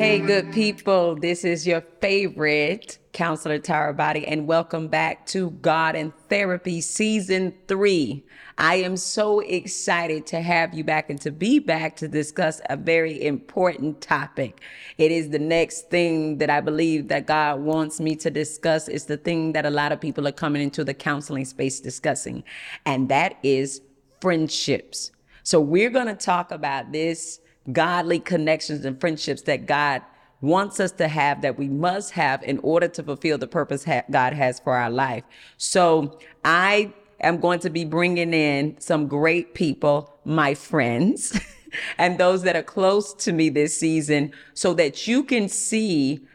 Hey, 0.00 0.18
good 0.18 0.50
people. 0.50 1.14
This 1.14 1.44
is 1.44 1.66
your 1.66 1.82
favorite 2.00 2.96
counselor, 3.12 3.58
Tara 3.58 3.92
Body, 3.92 4.26
and 4.26 4.46
welcome 4.46 4.88
back 4.88 5.26
to 5.26 5.50
God 5.50 5.94
and 5.94 6.14
Therapy 6.30 6.80
Season 6.80 7.52
3. 7.68 8.24
I 8.56 8.76
am 8.76 8.96
so 8.96 9.40
excited 9.40 10.26
to 10.28 10.40
have 10.40 10.72
you 10.72 10.84
back 10.84 11.10
and 11.10 11.20
to 11.20 11.30
be 11.30 11.58
back 11.58 11.96
to 11.96 12.08
discuss 12.08 12.62
a 12.70 12.78
very 12.78 13.22
important 13.22 14.00
topic. 14.00 14.62
It 14.96 15.12
is 15.12 15.28
the 15.28 15.38
next 15.38 15.90
thing 15.90 16.38
that 16.38 16.48
I 16.48 16.62
believe 16.62 17.08
that 17.08 17.26
God 17.26 17.60
wants 17.60 18.00
me 18.00 18.16
to 18.16 18.30
discuss. 18.30 18.88
It's 18.88 19.04
the 19.04 19.18
thing 19.18 19.52
that 19.52 19.66
a 19.66 19.70
lot 19.70 19.92
of 19.92 20.00
people 20.00 20.26
are 20.26 20.32
coming 20.32 20.62
into 20.62 20.82
the 20.82 20.94
counseling 20.94 21.44
space 21.44 21.78
discussing, 21.78 22.42
and 22.86 23.10
that 23.10 23.36
is 23.42 23.82
friendships. 24.22 25.10
So 25.42 25.60
we're 25.60 25.90
going 25.90 26.06
to 26.06 26.14
talk 26.14 26.52
about 26.52 26.90
this 26.90 27.38
godly 27.72 28.18
connections 28.18 28.84
and 28.84 29.00
friendships 29.00 29.42
that 29.42 29.66
God 29.66 30.02
wants 30.40 30.80
us 30.80 30.92
to 30.92 31.08
have 31.08 31.42
that 31.42 31.58
we 31.58 31.68
must 31.68 32.12
have 32.12 32.42
in 32.42 32.58
order 32.58 32.88
to 32.88 33.02
fulfill 33.02 33.38
the 33.38 33.46
purpose 33.46 33.84
ha- 33.84 34.02
God 34.10 34.32
has 34.32 34.58
for 34.60 34.74
our 34.74 34.90
life. 34.90 35.24
So 35.58 36.18
I 36.44 36.92
am 37.20 37.40
going 37.40 37.60
to 37.60 37.70
be 37.70 37.84
bringing 37.84 38.32
in 38.32 38.80
some 38.80 39.06
great 39.06 39.54
people, 39.54 40.18
my 40.24 40.54
friends, 40.54 41.38
and 41.98 42.18
those 42.18 42.42
that 42.42 42.56
are 42.56 42.62
close 42.62 43.12
to 43.14 43.32
me 43.32 43.48
this 43.50 43.78
season 43.78 44.32
so 44.54 44.74
that 44.74 45.06
you 45.06 45.22
can 45.22 45.48
see 45.48 46.26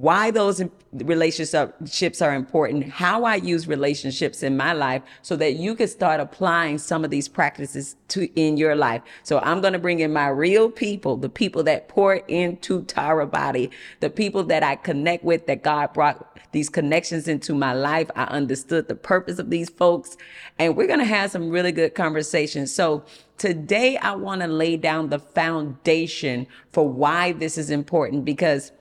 why 0.00 0.30
those 0.30 0.62
relationships 0.92 2.22
are 2.22 2.34
important, 2.34 2.84
how 2.88 3.24
I 3.24 3.36
use 3.36 3.68
relationships 3.68 4.42
in 4.42 4.56
my 4.56 4.72
life 4.72 5.02
so 5.22 5.36
that 5.36 5.54
you 5.54 5.74
can 5.74 5.88
start 5.88 6.20
applying 6.20 6.78
some 6.78 7.04
of 7.04 7.10
these 7.10 7.28
practices 7.28 7.96
to 8.08 8.28
in 8.38 8.56
your 8.56 8.74
life. 8.74 9.02
So 9.22 9.38
I'm 9.40 9.60
going 9.60 9.72
to 9.72 9.78
bring 9.78 10.00
in 10.00 10.12
my 10.12 10.28
real 10.28 10.70
people, 10.70 11.16
the 11.16 11.28
people 11.28 11.62
that 11.64 11.88
pour 11.88 12.14
into 12.14 12.82
Tara 12.84 13.26
Body, 13.26 13.70
the 14.00 14.10
people 14.10 14.42
that 14.44 14.62
I 14.62 14.76
connect 14.76 15.24
with, 15.24 15.46
that 15.46 15.62
God 15.62 15.92
brought 15.92 16.38
these 16.52 16.68
connections 16.68 17.28
into 17.28 17.54
my 17.54 17.72
life. 17.72 18.10
I 18.16 18.24
understood 18.24 18.88
the 18.88 18.94
purpose 18.94 19.38
of 19.38 19.50
these 19.50 19.68
folks 19.70 20.16
and 20.58 20.76
we're 20.76 20.86
going 20.86 21.00
to 21.00 21.04
have 21.04 21.30
some 21.30 21.50
really 21.50 21.72
good 21.72 21.94
conversations. 21.94 22.72
So 22.72 23.04
today 23.38 23.98
I 23.98 24.14
want 24.14 24.40
to 24.42 24.46
lay 24.48 24.76
down 24.76 25.10
the 25.10 25.18
foundation 25.18 26.46
for 26.72 26.88
why 26.88 27.32
this 27.32 27.58
is 27.58 27.70
important 27.70 28.24
because 28.24 28.72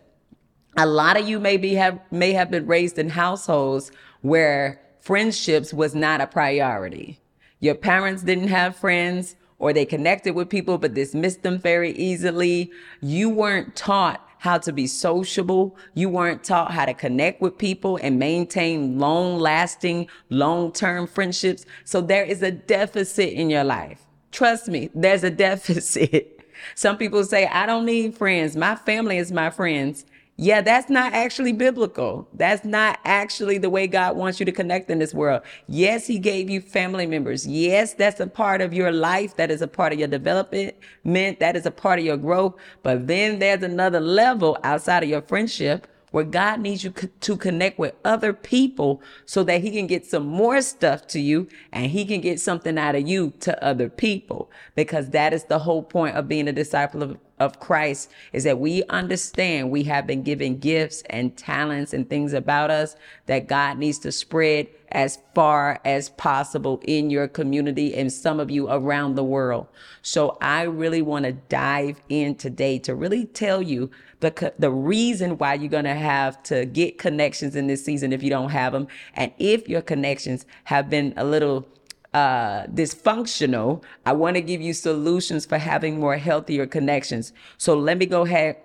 a 0.77 0.85
lot 0.85 1.17
of 1.19 1.27
you 1.27 1.39
maybe 1.39 1.75
have 1.75 1.99
may 2.11 2.33
have 2.33 2.51
been 2.51 2.67
raised 2.67 2.97
in 2.99 3.09
households 3.09 3.91
where 4.21 4.81
friendships 4.99 5.73
was 5.73 5.95
not 5.95 6.21
a 6.21 6.27
priority. 6.27 7.19
Your 7.59 7.75
parents 7.75 8.23
didn't 8.23 8.49
have 8.49 8.75
friends 8.75 9.35
or 9.57 9.71
they 9.71 9.85
connected 9.85 10.35
with 10.35 10.49
people 10.49 10.77
but 10.77 10.93
dismissed 10.93 11.43
them 11.43 11.59
very 11.59 11.91
easily. 11.91 12.71
You 13.01 13.29
weren't 13.29 13.75
taught 13.75 14.21
how 14.39 14.57
to 14.59 14.73
be 14.73 14.85
sociable. 14.85 15.77
You 15.93 16.09
weren't 16.09 16.43
taught 16.43 16.71
how 16.71 16.85
to 16.85 16.93
connect 16.93 17.41
with 17.41 17.57
people 17.57 17.97
and 18.01 18.19
maintain 18.19 18.99
long 18.99 19.39
lasting, 19.39 20.07
long 20.29 20.71
term 20.71 21.07
friendships. 21.07 21.65
So 21.83 22.01
there 22.01 22.23
is 22.23 22.43
a 22.43 22.51
deficit 22.51 23.29
in 23.29 23.49
your 23.49 23.63
life. 23.63 24.01
Trust 24.31 24.67
me, 24.67 24.89
there's 24.93 25.23
a 25.23 25.29
deficit. 25.47 26.41
Some 26.75 26.97
people 26.97 27.23
say, 27.23 27.47
I 27.47 27.65
don't 27.65 27.85
need 27.85 28.15
friends. 28.15 28.55
My 28.55 28.75
family 28.75 29.17
is 29.17 29.31
my 29.31 29.49
friends. 29.49 30.05
Yeah, 30.38 30.59
that's 30.59 30.89
not 30.89 31.14
actually 31.14 31.53
biblical. 31.53 32.28
That's 32.33 32.66
not 32.66 33.00
actually 33.05 33.58
the 33.58 33.69
way 33.69 33.88
God 33.88 34.17
wants 34.17 34.38
you 34.38 34.45
to 34.45 34.52
connect 34.52 34.89
in 34.89 35.00
this 35.00 35.14
world. 35.14 35.44
Yes, 35.67 36.08
He 36.08 36.19
gave 36.19 36.50
you 36.50 36.59
family 36.59 37.08
members. 37.08 37.47
Yes, 37.47 37.94
that's 37.94 38.19
a 38.19 38.27
part 38.27 38.59
of 38.59 38.73
your 38.73 38.92
life. 38.92 39.38
That 39.38 39.50
is 39.50 39.61
a 39.61 39.67
part 39.67 39.94
of 39.94 40.00
your 40.00 40.09
development. 40.09 40.75
That 41.05 41.55
is 41.55 41.66
a 41.66 41.72
part 41.72 42.00
of 42.00 42.05
your 42.05 42.17
growth. 42.17 42.55
But 42.83 43.08
then 43.08 43.39
there's 43.39 43.64
another 43.64 44.02
level 44.02 44.58
outside 44.64 45.04
of 45.04 45.09
your 45.09 45.21
friendship 45.21 45.87
where 46.15 46.23
God 46.23 46.61
needs 46.61 46.81
you 46.86 46.92
to 46.92 47.36
connect 47.36 47.77
with 47.77 47.93
other 48.05 48.31
people 48.31 49.02
so 49.26 49.43
that 49.43 49.59
he 49.59 49.70
can 49.70 49.86
get 49.86 50.05
some 50.05 50.26
more 50.26 50.61
stuff 50.61 51.08
to 51.08 51.20
you 51.20 51.49
and 51.73 51.92
he 51.92 52.05
can 52.05 52.21
get 52.21 52.39
something 52.39 52.77
out 52.77 52.95
of 52.95 53.05
you 53.05 53.33
to 53.42 53.61
other 53.61 53.89
people. 53.89 54.49
Because 54.76 55.09
that 55.09 55.33
is 55.33 55.43
the 55.43 55.59
whole 55.59 55.83
point 55.83 56.15
of 56.15 56.30
being 56.30 56.48
a 56.48 56.53
disciple 56.53 57.03
of, 57.03 57.17
of 57.37 57.59
Christ 57.59 58.09
is 58.31 58.45
that 58.45 58.59
we 58.59 58.81
understand 58.86 59.71
we 59.71 59.83
have 59.83 60.08
been 60.08 60.23
given 60.23 60.58
gifts 60.58 61.03
and 61.09 61.36
talents 61.36 61.93
and 61.93 62.09
things 62.09 62.32
about 62.32 62.71
us 62.71 62.95
that 63.26 63.47
God 63.47 63.77
needs 63.77 63.99
to 63.99 64.11
spread 64.14 64.67
as 64.93 65.20
far 65.33 65.82
as 65.83 66.08
possible 66.08 66.80
in 66.86 67.09
your 67.09 67.27
community 67.27 67.93
and 67.93 68.14
some 68.14 68.39
of 68.39 68.49
you 68.49 68.70
around 68.70 69.15
the 69.15 69.23
world. 69.26 69.67
So 70.02 70.37
I 70.39 70.61
really 70.61 71.02
want 71.02 71.26
to 71.26 71.33
dive 71.33 71.99
in 72.08 72.36
today 72.36 72.80
to 72.80 72.95
really 72.95 73.26
tell 73.26 73.61
you 73.61 73.92
the, 74.25 74.53
the 74.58 74.71
reason 74.71 75.37
why 75.37 75.53
you're 75.53 75.69
going 75.69 75.86
to 75.86 75.93
have 75.93 76.41
to 76.43 76.65
get 76.65 76.97
connections 76.97 77.55
in 77.55 77.67
this 77.67 77.86
season 77.86 78.11
if 78.11 78.23
you 78.23 78.30
don't 78.30 78.49
have 78.49 78.73
them. 78.73 78.87
And 79.13 79.31
if 79.37 79.69
your 79.69 79.81
connections 79.81 80.45
have 80.65 80.89
been 80.89 81.13
a 81.15 81.23
little 81.23 81.67
uh, 82.13 82.65
dysfunctional, 82.67 83.83
I 84.05 84.14
want 84.14 84.35
to 84.35 84.41
give 84.41 84.61
you 84.61 84.73
solutions 84.73 85.45
for 85.45 85.58
having 85.58 85.99
more 85.99 86.17
healthier 86.17 86.65
connections. 86.65 87.33
So 87.58 87.77
let 87.77 87.97
me 87.97 88.05
go 88.05 88.23
ahead 88.23 88.58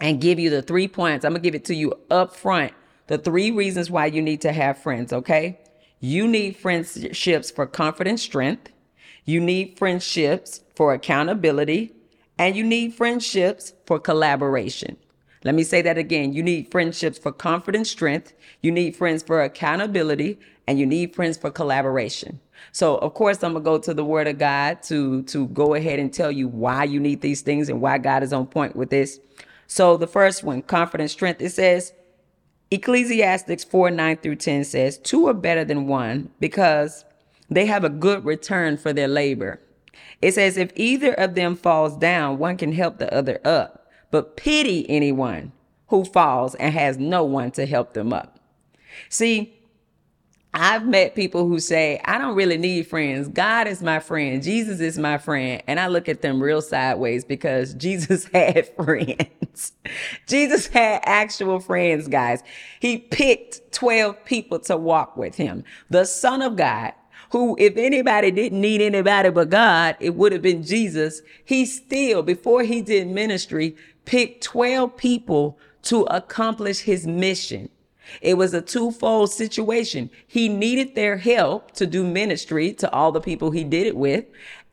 and 0.00 0.20
give 0.20 0.38
you 0.38 0.50
the 0.50 0.62
three 0.62 0.88
points. 0.88 1.24
I'm 1.24 1.32
going 1.32 1.42
to 1.42 1.46
give 1.46 1.54
it 1.54 1.64
to 1.66 1.74
you 1.74 1.94
up 2.10 2.36
front. 2.36 2.72
The 3.06 3.18
three 3.18 3.50
reasons 3.50 3.90
why 3.90 4.06
you 4.06 4.22
need 4.22 4.40
to 4.42 4.52
have 4.52 4.78
friends, 4.78 5.12
okay? 5.12 5.58
You 5.98 6.28
need 6.28 6.56
friendships 6.56 7.50
for 7.50 7.66
comfort 7.66 8.06
and 8.06 8.20
strength. 8.20 8.70
You 9.24 9.40
need 9.40 9.78
friendships 9.78 10.60
for 10.74 10.94
accountability 10.94 11.94
and 12.40 12.56
you 12.56 12.64
need 12.64 12.94
friendships 12.94 13.74
for 13.84 13.98
collaboration. 13.98 14.96
Let 15.44 15.54
me 15.54 15.62
say 15.62 15.82
that 15.82 15.98
again. 15.98 16.32
You 16.32 16.42
need 16.42 16.70
friendships 16.70 17.18
for 17.18 17.32
comfort 17.32 17.76
and 17.76 17.86
strength. 17.86 18.32
You 18.62 18.72
need 18.72 18.96
friends 18.96 19.22
for 19.22 19.42
accountability 19.42 20.40
and 20.66 20.78
you 20.78 20.86
need 20.86 21.14
friends 21.14 21.36
for 21.36 21.50
collaboration. 21.50 22.40
So 22.72 22.96
of 22.96 23.12
course 23.12 23.44
I'm 23.44 23.52
going 23.52 23.62
to 23.62 23.70
go 23.70 23.78
to 23.78 23.92
the 23.92 24.06
word 24.06 24.26
of 24.26 24.38
God 24.38 24.82
to, 24.84 25.22
to 25.24 25.48
go 25.48 25.74
ahead 25.74 25.98
and 25.98 26.10
tell 26.10 26.32
you 26.32 26.48
why 26.48 26.84
you 26.84 26.98
need 26.98 27.20
these 27.20 27.42
things 27.42 27.68
and 27.68 27.82
why 27.82 27.98
God 27.98 28.22
is 28.22 28.32
on 28.32 28.46
point 28.46 28.74
with 28.74 28.88
this. 28.88 29.20
So 29.66 29.98
the 29.98 30.06
first 30.06 30.42
one, 30.42 30.62
comfort 30.62 31.02
and 31.02 31.10
strength, 31.10 31.42
it 31.42 31.50
says 31.50 31.92
Ecclesiastics 32.70 33.64
4, 33.64 33.90
9 33.90 34.16
through 34.16 34.36
10 34.36 34.64
says, 34.64 34.96
two 34.96 35.26
are 35.26 35.34
better 35.34 35.66
than 35.66 35.86
one 35.86 36.30
because 36.40 37.04
they 37.50 37.66
have 37.66 37.84
a 37.84 37.90
good 37.90 38.24
return 38.24 38.78
for 38.78 38.94
their 38.94 39.08
labor. 39.08 39.60
It 40.22 40.34
says, 40.34 40.56
if 40.56 40.72
either 40.76 41.12
of 41.14 41.34
them 41.34 41.56
falls 41.56 41.96
down, 41.96 42.38
one 42.38 42.56
can 42.56 42.72
help 42.72 42.98
the 42.98 43.12
other 43.14 43.40
up, 43.44 43.88
but 44.10 44.36
pity 44.36 44.88
anyone 44.88 45.52
who 45.88 46.04
falls 46.04 46.54
and 46.56 46.72
has 46.74 46.98
no 46.98 47.24
one 47.24 47.50
to 47.52 47.66
help 47.66 47.94
them 47.94 48.12
up. 48.12 48.38
See, 49.08 49.60
I've 50.52 50.84
met 50.86 51.14
people 51.14 51.46
who 51.46 51.60
say, 51.60 52.00
I 52.04 52.18
don't 52.18 52.34
really 52.34 52.58
need 52.58 52.86
friends. 52.88 53.28
God 53.28 53.68
is 53.68 53.82
my 53.82 54.00
friend. 54.00 54.42
Jesus 54.42 54.80
is 54.80 54.98
my 54.98 55.16
friend. 55.16 55.62
And 55.68 55.78
I 55.78 55.86
look 55.86 56.08
at 56.08 56.22
them 56.22 56.42
real 56.42 56.60
sideways 56.60 57.24
because 57.24 57.74
Jesus 57.80 58.24
had 58.24 58.68
friends. 58.74 59.72
Jesus 60.26 60.66
had 60.66 61.02
actual 61.04 61.60
friends, 61.60 62.08
guys. 62.08 62.42
He 62.80 62.98
picked 62.98 63.72
12 63.72 64.24
people 64.24 64.58
to 64.60 64.76
walk 64.76 65.16
with 65.16 65.36
him. 65.36 65.62
The 65.88 66.04
son 66.04 66.42
of 66.42 66.56
God 66.56 66.94
who, 67.30 67.56
if 67.58 67.76
anybody 67.76 68.30
didn't 68.30 68.60
need 68.60 68.80
anybody 68.80 69.30
but 69.30 69.50
God, 69.50 69.96
it 70.00 70.14
would 70.14 70.32
have 70.32 70.42
been 70.42 70.62
Jesus. 70.62 71.22
He 71.44 71.64
still, 71.64 72.22
before 72.22 72.62
he 72.62 72.82
did 72.82 73.08
ministry, 73.08 73.76
picked 74.04 74.42
12 74.44 74.96
people 74.96 75.58
to 75.82 76.02
accomplish 76.04 76.80
his 76.80 77.06
mission. 77.06 77.68
It 78.20 78.34
was 78.34 78.52
a 78.52 78.60
twofold 78.60 79.30
situation. 79.30 80.10
He 80.26 80.48
needed 80.48 80.94
their 80.94 81.16
help 81.16 81.70
to 81.72 81.86
do 81.86 82.04
ministry 82.04 82.72
to 82.74 82.92
all 82.92 83.12
the 83.12 83.20
people 83.20 83.52
he 83.52 83.62
did 83.62 83.86
it 83.86 83.96
with, 83.96 84.24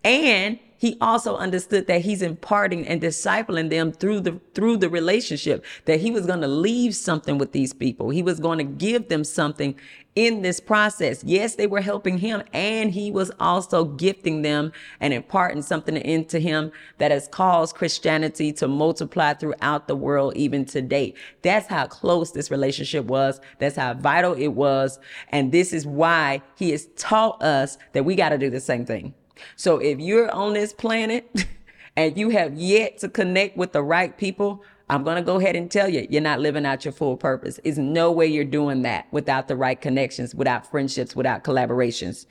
and 0.04 0.58
he 0.78 0.98
also 1.02 1.36
understood 1.36 1.88
that 1.88 2.02
he's 2.02 2.22
imparting 2.22 2.88
and 2.88 3.02
discipling 3.02 3.70
them 3.70 3.92
through 3.92 4.22
the 4.22 4.40
through 4.54 4.78
the 4.78 4.90
relationship 4.90 5.66
that 5.86 6.00
he 6.00 6.12
was 6.12 6.26
going 6.26 6.42
to 6.42 6.48
leave 6.48 6.96
something 6.96 7.38
with 7.38 7.52
these 7.52 7.74
people. 7.74 8.10
He 8.10 8.24
was 8.24 8.40
going 8.40 8.60
to 8.60 8.64
give 8.64 9.10
them 9.10 9.24
something 9.24 9.76
in 10.16 10.42
this 10.42 10.60
process. 10.60 11.24
Yes 11.24 11.56
they 11.56 11.68
were 11.68 11.82
helping 11.82 12.18
him 12.20 12.44
and 12.54 12.92
he 12.92 13.12
was 13.12 13.32
also 13.40 13.86
gifting 13.86 14.42
them 14.42 14.72
and 15.00 15.14
imparting 15.14 15.62
something 15.62 15.96
into 15.98 16.40
him 16.40 16.72
that 16.98 17.12
has 17.12 17.28
caused 17.28 17.76
christianity 17.76 18.52
to 18.54 18.68
multiply 18.68 19.34
throughout 19.34 19.88
the 19.88 19.96
world 19.96 20.36
even 20.36 20.66
today. 20.66 21.14
That's 21.42 21.68
how 21.68 21.88
close 21.88 22.32
this 22.32 22.50
relationship 22.52 23.06
was. 23.06 23.40
That's 23.60 23.76
how 23.76 23.94
vital 23.96 24.34
it 24.34 24.50
was. 24.50 25.00
And 25.30 25.52
this 25.52 25.74
is 25.74 25.86
why 25.86 26.42
he 26.56 26.72
has 26.72 26.88
taught 26.96 27.42
us 27.44 27.78
that 27.94 28.06
we 28.06 28.16
got 28.16 28.30
to 28.30 28.38
do 28.38 28.50
the 28.50 28.60
same 28.60 28.86
thing 28.86 29.14
so 29.56 29.78
if 29.78 30.00
you're 30.00 30.32
on 30.32 30.54
this 30.54 30.74
planet 30.74 31.46
and 31.96 32.18
you 32.18 32.30
have 32.30 32.54
yet 32.56 33.00
to 33.00 33.10
connect 33.10 33.58
with 33.58 33.72
the 33.74 33.84
right 33.84 34.18
people, 34.18 34.64
I'm 34.90 35.04
going 35.04 35.18
to 35.18 35.22
go 35.22 35.40
ahead 35.40 35.56
and 35.56 35.70
tell 35.70 35.90
you, 35.90 36.08
you're 36.10 36.22
not 36.22 36.40
living 36.40 36.66
out 36.66 36.86
your 36.86 36.94
full 36.94 37.18
purpose. 37.18 37.60
There's 37.64 37.78
no 37.78 38.12
way 38.12 38.28
you're 38.28 38.46
doing 38.46 38.84
that 38.84 39.08
without 39.12 39.48
the 39.48 39.56
right 39.56 39.80
connections, 39.80 40.34
without 40.34 40.70
friendships, 40.70 41.16
without 41.16 41.44
collaborations. 41.44 42.26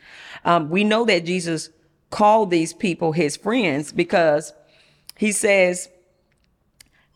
Um, 0.44 0.70
we 0.70 0.82
know 0.82 1.04
that 1.04 1.26
Jesus 1.26 1.68
called 2.10 2.50
these 2.50 2.72
people 2.72 3.12
his 3.12 3.36
friends 3.36 3.92
because 3.92 4.54
he 5.16 5.32
says, 5.32 5.90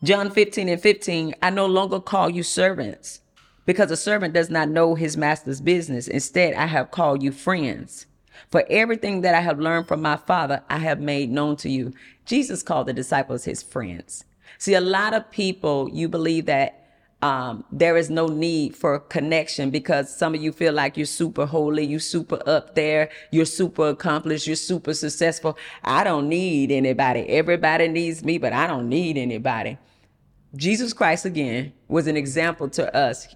John 0.03 0.31
15 0.31 0.69
and 0.69 0.81
15, 0.81 1.35
I 1.41 1.49
no 1.49 1.65
longer 1.65 1.99
call 1.99 2.29
you 2.29 2.43
servants 2.43 3.21
because 3.65 3.91
a 3.91 3.97
servant 3.97 4.33
does 4.33 4.49
not 4.49 4.69
know 4.69 4.95
his 4.95 5.17
master's 5.17 5.61
business. 5.61 6.07
Instead, 6.07 6.53
I 6.55 6.65
have 6.65 6.91
called 6.91 7.23
you 7.23 7.31
friends. 7.31 8.05
For 8.49 8.65
everything 8.69 9.21
that 9.21 9.35
I 9.35 9.41
have 9.41 9.59
learned 9.59 9.87
from 9.87 10.01
my 10.01 10.17
Father, 10.17 10.63
I 10.69 10.79
have 10.79 10.99
made 10.99 11.29
known 11.29 11.55
to 11.57 11.69
you. 11.69 11.93
Jesus 12.25 12.63
called 12.63 12.87
the 12.87 12.93
disciples 12.93 13.45
his 13.45 13.61
friends. 13.61 14.25
See, 14.57 14.73
a 14.73 14.81
lot 14.81 15.13
of 15.13 15.29
people, 15.31 15.89
you 15.91 16.07
believe 16.07 16.45
that 16.45 16.77
um, 17.21 17.63
there 17.71 17.97
is 17.97 18.09
no 18.09 18.27
need 18.27 18.75
for 18.75 18.99
connection 18.99 19.69
because 19.69 20.15
some 20.15 20.33
of 20.33 20.41
you 20.41 20.51
feel 20.51 20.73
like 20.73 20.97
you're 20.97 21.05
super 21.05 21.45
holy, 21.45 21.85
you're 21.85 21.99
super 21.99 22.41
up 22.47 22.73
there, 22.73 23.09
you're 23.31 23.45
super 23.45 23.89
accomplished, 23.89 24.47
you're 24.47 24.55
super 24.55 24.93
successful. 24.93 25.57
I 25.83 26.03
don't 26.03 26.27
need 26.27 26.71
anybody. 26.71 27.21
Everybody 27.29 27.87
needs 27.87 28.23
me, 28.23 28.37
but 28.37 28.53
I 28.53 28.65
don't 28.65 28.89
need 28.89 29.17
anybody. 29.17 29.77
Jesus 30.55 30.93
Christ, 30.93 31.25
again, 31.25 31.73
was 31.87 32.07
an 32.07 32.17
example 32.17 32.69
to 32.69 32.95
us 32.95 33.27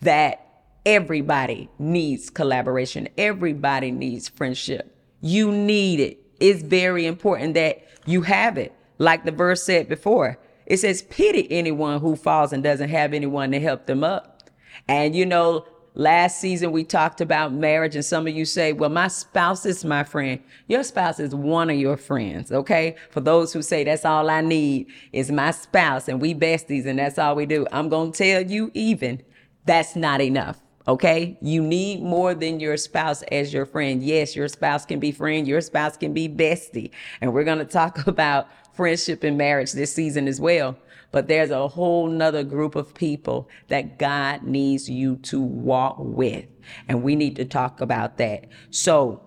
that 0.00 0.43
everybody 0.86 1.68
needs 1.78 2.30
collaboration, 2.30 3.08
everybody 3.16 3.90
needs 3.90 4.28
friendship. 4.28 4.96
You 5.20 5.50
need 5.50 6.00
it. 6.00 6.18
It's 6.40 6.62
very 6.62 7.06
important 7.06 7.54
that 7.54 7.82
you 8.06 8.22
have 8.22 8.58
it. 8.58 8.72
Like 8.98 9.24
the 9.24 9.32
verse 9.32 9.62
said 9.62 9.88
before, 9.88 10.38
it 10.66 10.78
says, 10.78 11.02
pity 11.02 11.50
anyone 11.50 12.00
who 12.00 12.16
falls 12.16 12.52
and 12.52 12.62
doesn't 12.62 12.90
have 12.90 13.12
anyone 13.12 13.50
to 13.52 13.60
help 13.60 13.86
them 13.86 14.04
up. 14.04 14.50
And 14.88 15.14
you 15.14 15.26
know, 15.26 15.66
last 15.94 16.40
season 16.40 16.72
we 16.72 16.84
talked 16.84 17.20
about 17.20 17.52
marriage, 17.52 17.94
and 17.94 18.04
some 18.04 18.26
of 18.26 18.34
you 18.34 18.44
say, 18.44 18.72
well, 18.72 18.90
my 18.90 19.08
spouse 19.08 19.64
is 19.64 19.84
my 19.84 20.04
friend. 20.04 20.40
Your 20.68 20.82
spouse 20.82 21.20
is 21.20 21.34
one 21.34 21.70
of 21.70 21.76
your 21.76 21.96
friends, 21.96 22.52
okay? 22.52 22.96
For 23.10 23.20
those 23.20 23.52
who 23.52 23.62
say 23.62 23.84
that's 23.84 24.04
all 24.04 24.28
I 24.28 24.40
need 24.40 24.88
is 25.12 25.30
my 25.30 25.50
spouse 25.50 26.08
and 26.08 26.20
we 26.20 26.34
besties 26.34 26.86
and 26.86 26.98
that's 26.98 27.18
all 27.18 27.34
we 27.34 27.46
do, 27.46 27.66
I'm 27.72 27.88
going 27.88 28.12
to 28.12 28.18
tell 28.18 28.42
you, 28.42 28.70
even 28.74 29.22
that's 29.64 29.96
not 29.96 30.20
enough. 30.20 30.63
Okay. 30.86 31.38
You 31.40 31.62
need 31.62 32.02
more 32.02 32.34
than 32.34 32.60
your 32.60 32.76
spouse 32.76 33.22
as 33.24 33.52
your 33.52 33.64
friend. 33.64 34.02
Yes, 34.02 34.36
your 34.36 34.48
spouse 34.48 34.84
can 34.84 35.00
be 35.00 35.12
friend. 35.12 35.48
Your 35.48 35.60
spouse 35.60 35.96
can 35.96 36.12
be 36.12 36.28
bestie. 36.28 36.90
And 37.20 37.32
we're 37.32 37.44
going 37.44 37.58
to 37.58 37.64
talk 37.64 38.06
about 38.06 38.48
friendship 38.74 39.24
and 39.24 39.38
marriage 39.38 39.72
this 39.72 39.94
season 39.94 40.28
as 40.28 40.40
well. 40.40 40.76
But 41.10 41.28
there's 41.28 41.50
a 41.50 41.68
whole 41.68 42.08
nother 42.08 42.42
group 42.42 42.74
of 42.74 42.92
people 42.92 43.48
that 43.68 43.98
God 43.98 44.42
needs 44.42 44.90
you 44.90 45.16
to 45.16 45.40
walk 45.40 45.96
with. 45.98 46.46
And 46.88 47.02
we 47.02 47.14
need 47.14 47.36
to 47.36 47.44
talk 47.44 47.80
about 47.80 48.18
that. 48.18 48.46
So 48.70 49.22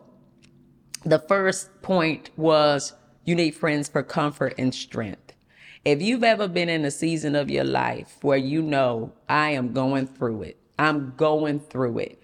the 1.06 1.20
first 1.20 1.82
point 1.82 2.30
was 2.36 2.94
you 3.24 3.36
need 3.36 3.56
friends 3.56 3.88
for 3.88 4.04
comfort 4.04 4.54
and 4.58 4.76
strength. 4.76 5.34
If 5.86 6.02
you've 6.02 6.26
ever 6.26 6.50
been 6.50 6.68
in 6.68 6.84
a 6.84 6.92
season 6.92 7.36
of 7.36 7.50
your 7.50 7.64
life 7.64 8.18
where 8.22 8.38
you 8.38 8.62
know, 8.62 9.14
I 9.30 9.52
am 9.52 9.72
going 9.72 10.08
through 10.08 10.44
it, 10.44 10.58
I'm 10.80 11.14
going 11.16 11.60
through 11.60 12.00
it, 12.00 12.22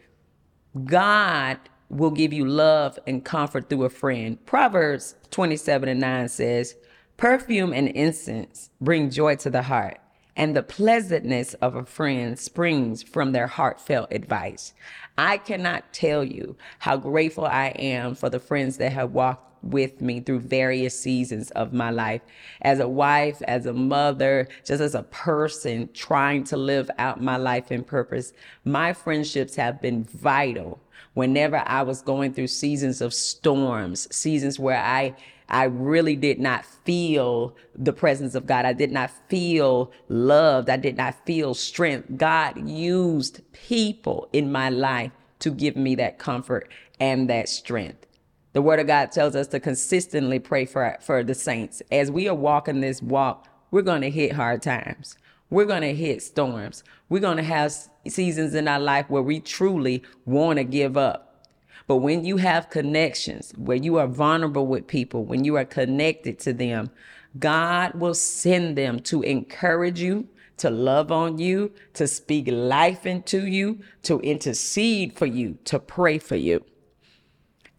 God 0.86 1.58
will 1.90 2.12
give 2.12 2.34
you 2.34 2.46
love 2.46 2.98
and 3.06 3.24
comfort 3.24 3.70
through 3.70 3.84
a 3.84 3.90
friend. 3.90 4.44
Proverbs 4.46 5.16
27 5.32 5.90
and 5.90 6.00
9 6.00 6.30
says, 6.30 6.76
Perfume 7.18 7.74
and 7.74 7.88
incense 7.90 8.72
bring 8.82 9.10
joy 9.10 9.36
to 9.38 9.50
the 9.50 9.62
heart, 9.64 10.00
and 10.36 10.56
the 10.56 10.64
pleasantness 10.64 11.54
of 11.56 11.76
a 11.76 11.86
friend 11.86 12.38
springs 12.40 13.04
from 13.04 13.32
their 13.32 13.48
heartfelt 13.48 14.12
advice. 14.12 14.74
I 15.18 15.38
cannot 15.38 15.94
tell 15.94 16.24
you 16.24 16.58
how 16.80 16.98
grateful 16.98 17.46
I 17.46 17.68
am 17.68 18.16
for 18.16 18.30
the 18.30 18.40
friends 18.40 18.78
that 18.78 18.92
have 18.94 19.12
walked 19.12 19.53
with 19.64 20.02
me 20.02 20.20
through 20.20 20.42
various 20.42 21.00
seasons 21.00 21.50
of 21.52 21.74
my 21.74 21.90
life 21.90 22.22
as 22.62 22.80
a 22.80 22.88
wife, 22.88 23.42
as 23.48 23.66
a 23.66 23.74
mother, 23.74 24.48
just 24.66 24.82
as 24.82 24.96
a 24.96 25.04
person 25.04 25.90
trying 25.94 26.44
to 26.46 26.58
live 26.58 26.90
out 26.98 27.22
my 27.22 27.38
life 27.38 27.72
in 27.72 27.84
purpose. 27.84 28.34
My 28.66 28.94
friendships 28.94 29.56
have 29.56 29.82
been 29.82 30.04
vital 30.04 30.80
whenever 31.14 31.64
I 31.66 31.84
was 31.84 32.02
going 32.02 32.34
through 32.34 32.48
seasons 32.48 33.02
of 33.02 33.14
storms, 33.14 34.14
seasons 34.16 34.60
where 34.60 34.80
I 34.80 35.16
I 35.50 35.66
really 35.66 36.16
did 36.16 36.40
not 36.40 36.66
feel 36.66 37.56
the 37.76 37.94
presence 37.94 38.34
of 38.34 38.48
God. 38.48 38.66
I 38.66 38.74
did 38.74 38.92
not 38.92 39.12
feel 39.30 39.92
loved. 40.10 40.70
I 40.70 40.78
did 40.78 40.98
not 40.98 41.26
feel 41.26 41.54
strength. 41.54 42.18
God 42.18 42.68
used 42.68 43.42
people 43.52 44.30
in 44.34 44.52
my 44.52 44.70
life 44.70 45.12
to 45.40 45.52
give 45.52 45.76
me 45.76 45.96
that 45.96 46.18
comfort 46.18 46.72
and 47.00 47.30
that 47.30 47.50
strength. 47.50 48.08
The 48.54 48.62
word 48.62 48.80
of 48.80 48.86
God 48.86 49.12
tells 49.12 49.36
us 49.36 49.48
to 49.48 49.60
consistently 49.60 50.38
pray 50.38 50.66
for, 50.66 50.96
for 51.02 51.24
the 51.24 51.34
saints. 51.34 51.82
As 51.92 52.12
we 52.12 52.30
are 52.30 52.36
walking 52.36 52.82
this 52.82 53.02
walk, 53.02 53.48
we're 53.72 53.82
going 53.82 54.02
to 54.02 54.12
hit 54.12 54.34
hard 54.34 54.62
times. 54.62 55.18
We're 55.50 55.66
going 55.66 55.82
to 55.82 55.96
hit 55.96 56.22
storms. 56.22 56.84
We're 57.10 57.20
going 57.20 57.38
to 57.38 57.44
have 57.44 57.74
seasons 58.08 58.54
in 58.54 58.68
our 58.68 58.80
life 58.80 59.10
where 59.10 59.24
we 59.24 59.40
truly 59.40 60.04
want 60.26 60.58
to 60.58 60.64
give 60.64 60.98
up. 60.98 61.48
But 61.88 61.98
when 61.98 62.26
you 62.26 62.38
have 62.38 62.70
connections, 62.70 63.54
where 63.58 63.78
you 63.78 63.98
are 63.98 64.08
vulnerable 64.08 64.68
with 64.68 64.86
people, 64.86 65.26
when 65.26 65.44
you 65.44 65.58
are 65.58 65.66
connected 65.66 66.38
to 66.40 66.54
them, 66.54 66.92
God 67.40 67.96
will 67.96 68.14
send 68.14 68.78
them 68.78 69.00
to 69.02 69.24
encourage 69.24 70.00
you, 70.00 70.28
to 70.58 70.70
love 70.70 71.12
on 71.12 71.40
you, 71.40 71.72
to 71.96 72.08
speak 72.08 72.48
life 72.48 73.08
into 73.08 73.48
you, 73.48 73.80
to 74.04 74.20
intercede 74.20 75.18
for 75.18 75.26
you, 75.26 75.58
to 75.66 75.80
pray 75.80 76.20
for 76.20 76.36
you. 76.36 76.64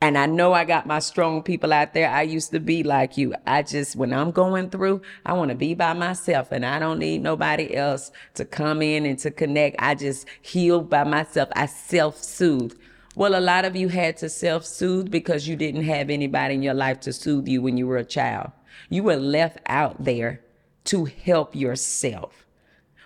And 0.05 0.19
I 0.19 0.27
know 0.27 0.53
I 0.53 0.67
got 0.67 0.87
my 0.87 0.99
strong 0.99 1.43
people 1.43 1.73
out 1.73 1.95
there. 1.95 2.11
I 2.11 2.21
used 2.21 2.51
to 2.51 2.61
be 2.61 2.83
like 2.83 3.17
you. 3.17 3.35
I 3.47 3.63
just, 3.63 3.97
when 3.97 4.13
I'm 4.13 4.33
going 4.33 4.69
through, 4.69 5.01
I 5.25 5.33
want 5.33 5.49
to 5.49 5.55
be 5.55 5.73
by 5.73 5.95
myself 5.95 6.53
and 6.53 6.67
I 6.67 6.79
don't 6.79 6.99
need 6.99 7.23
nobody 7.23 7.75
else 7.75 8.13
to 8.35 8.45
come 8.45 8.83
in 8.83 9.07
and 9.07 9.19
to 9.21 9.31
connect. 9.31 9.77
I 9.79 9.95
just 9.95 10.27
heal 10.43 10.83
by 10.83 11.05
myself. 11.05 11.49
I 11.57 11.65
self 11.65 12.23
soothe. 12.23 12.75
Well, 13.15 13.35
a 13.35 13.41
lot 13.41 13.65
of 13.65 13.77
you 13.77 13.89
had 13.89 14.19
to 14.19 14.29
self 14.29 14.67
soothe 14.67 15.11
because 15.11 15.49
you 15.49 15.57
didn't 15.57 15.85
have 15.85 16.11
anybody 16.11 16.53
in 16.53 16.63
your 16.63 16.75
life 16.75 17.01
to 17.01 17.13
soothe 17.15 17.49
you 17.49 17.63
when 17.63 17.79
you 17.79 17.87
were 17.87 17.97
a 17.97 18.05
child. 18.05 18.53
You 18.91 19.05
were 19.05 19.17
left 19.17 19.61
out 19.65 20.05
there 20.05 20.43
to 20.85 21.07
help 21.07 21.57
yourself. 21.57 22.44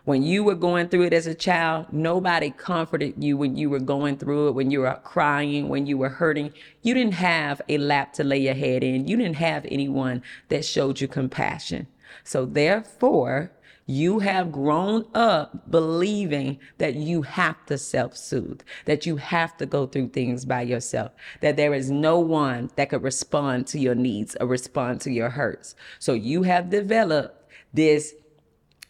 When 0.08 0.22
you 0.22 0.42
were 0.42 0.54
going 0.54 0.88
through 0.88 1.02
it 1.02 1.12
as 1.12 1.26
a 1.26 1.34
child, 1.34 1.92
nobody 1.92 2.48
comforted 2.48 3.22
you 3.22 3.36
when 3.36 3.58
you 3.58 3.68
were 3.68 3.78
going 3.78 4.16
through 4.16 4.48
it, 4.48 4.52
when 4.52 4.70
you 4.70 4.80
were 4.80 4.98
crying, 5.04 5.68
when 5.68 5.84
you 5.84 5.98
were 5.98 6.08
hurting. 6.08 6.54
You 6.80 6.94
didn't 6.94 7.12
have 7.12 7.60
a 7.68 7.76
lap 7.76 8.14
to 8.14 8.24
lay 8.24 8.38
your 8.38 8.54
head 8.54 8.82
in. 8.82 9.06
You 9.06 9.18
didn't 9.18 9.36
have 9.36 9.66
anyone 9.66 10.22
that 10.48 10.64
showed 10.64 11.02
you 11.02 11.08
compassion. 11.08 11.88
So 12.24 12.46
therefore, 12.46 13.52
you 13.84 14.20
have 14.20 14.50
grown 14.50 15.04
up 15.14 15.70
believing 15.70 16.58
that 16.78 16.94
you 16.94 17.20
have 17.20 17.66
to 17.66 17.76
self 17.76 18.16
soothe, 18.16 18.62
that 18.86 19.04
you 19.04 19.16
have 19.16 19.58
to 19.58 19.66
go 19.66 19.86
through 19.86 20.08
things 20.08 20.46
by 20.46 20.62
yourself, 20.62 21.12
that 21.42 21.58
there 21.58 21.74
is 21.74 21.90
no 21.90 22.18
one 22.18 22.70
that 22.76 22.88
could 22.88 23.02
respond 23.02 23.66
to 23.66 23.78
your 23.78 23.94
needs 23.94 24.38
or 24.40 24.46
respond 24.46 25.02
to 25.02 25.10
your 25.10 25.28
hurts. 25.28 25.74
So 25.98 26.14
you 26.14 26.44
have 26.44 26.70
developed 26.70 27.52
this 27.74 28.14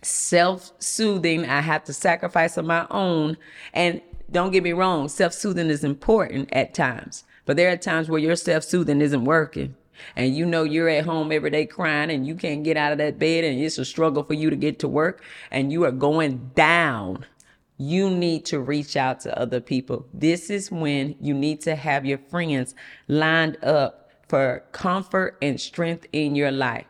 self 0.03 0.73
soothing. 0.79 1.45
I 1.47 1.61
have 1.61 1.85
to 1.85 1.93
sacrifice 1.93 2.59
on 2.59 2.67
my 2.67 2.87
own. 2.91 3.37
And 3.73 4.01
don't 4.31 4.53
get 4.53 4.63
me 4.63 4.73
wrong, 4.73 5.09
self 5.09 5.33
soothing 5.33 5.71
is 5.71 5.85
important 5.85 6.51
at 6.53 6.75
times, 6.75 7.25
but 7.47 7.57
there 7.57 7.73
are 7.73 7.77
times 7.77 8.09
where 8.09 8.21
your 8.21 8.37
self 8.37 8.65
soothing 8.65 9.01
isn't 9.01 9.25
working 9.25 9.75
and 10.17 10.35
you 10.35 10.47
know 10.47 10.63
you're 10.63 10.89
at 10.89 11.05
home 11.05 11.33
every 11.33 11.51
day 11.51 11.67
crying 11.67 12.11
and 12.11 12.27
you 12.27 12.35
can't 12.35 12.65
get 12.65 12.77
out 12.77 12.93
of 12.93 12.99
that 12.99 13.19
bed 13.19 13.45
and 13.45 13.61
it's 13.61 13.79
a 13.79 13.85
struggle 13.85 14.23
for 14.23 14.35
you 14.35 14.51
to 14.51 14.57
get 14.57 14.79
to 14.81 14.89
work 14.89 15.23
and 15.51 15.73
you 15.73 15.85
are 15.85 15.93
going 15.93 16.51
down, 16.55 17.25
you 17.77 18.11
need 18.11 18.45
to 18.47 18.61
reach 18.61 18.97
out 18.97 19.21
to 19.21 19.39
other 19.39 19.61
people. 19.61 20.07
This 20.13 20.51
is 20.51 20.71
when 20.71 21.17
you 21.21 21.35
need 21.35 21.61
to 21.63 21.77
have 21.77 22.05
your 22.05 22.19
friends 22.19 22.75
lined 23.07 23.63
up 23.65 24.11
for 24.29 24.65
comfort 24.73 25.39
and 25.41 25.61
strength 25.61 26.07
in 26.13 26.35
your 26.35 26.51
life. 26.51 26.87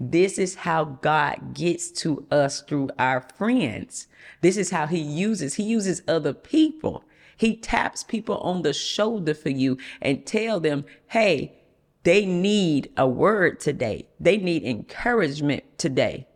This 0.00 0.38
is 0.38 0.56
how 0.56 0.84
God 0.84 1.54
gets 1.54 1.90
to 2.02 2.26
us 2.30 2.62
through 2.62 2.90
our 2.98 3.20
friends. 3.20 4.06
This 4.40 4.56
is 4.56 4.70
how 4.70 4.86
he 4.86 4.98
uses. 4.98 5.54
He 5.54 5.64
uses 5.64 6.02
other 6.08 6.32
people. 6.32 7.04
He 7.36 7.56
taps 7.56 8.02
people 8.02 8.38
on 8.38 8.62
the 8.62 8.72
shoulder 8.72 9.34
for 9.34 9.50
you 9.50 9.78
and 10.02 10.26
tell 10.26 10.60
them, 10.60 10.84
"Hey, 11.08 11.54
they 12.02 12.24
need 12.24 12.90
a 12.96 13.06
word 13.06 13.60
today. 13.60 14.08
They 14.18 14.38
need 14.38 14.64
encouragement 14.64 15.64
today. 15.78 16.26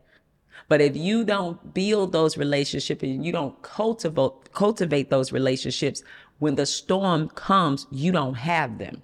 But 0.68 0.80
if 0.80 0.96
you 0.96 1.24
don't 1.24 1.74
build 1.74 2.12
those 2.12 2.36
relationships 2.36 3.02
and 3.02 3.24
you 3.24 3.32
don't 3.32 3.60
cultivate 3.62 4.52
cultivate 4.52 5.10
those 5.10 5.32
relationships, 5.32 6.02
when 6.38 6.56
the 6.56 6.66
storm 6.66 7.28
comes, 7.28 7.86
you 7.90 8.12
don't 8.12 8.34
have 8.34 8.78
them. 8.78 9.02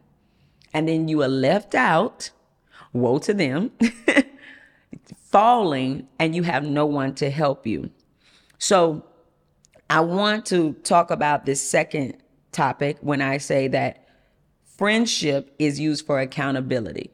And 0.73 0.89
then 0.89 1.09
you 1.09 1.23
are 1.23 1.29
left 1.29 1.75
out, 1.75 2.31
woe 2.93 3.19
to 3.19 3.35
them, 3.35 3.71
falling, 5.31 6.09
and 6.19 6.35
you 6.35 6.43
have 6.43 6.65
no 6.65 6.87
one 6.87 7.15
to 7.17 7.31
help 7.31 7.67
you. 7.67 7.91
So 8.59 9.05
I 9.91 10.01
want 10.01 10.47
to 10.47 10.73
talk 10.85 11.11
about 11.11 11.47
this 11.47 11.63
second 11.63 12.17
topic 12.53 12.99
when 13.01 13.23
I 13.23 13.39
say 13.39 13.69
that 13.69 14.07
friendship 14.65 15.55
is 15.59 15.81
used 15.81 16.07
for 16.07 16.21
accountability. 16.21 17.11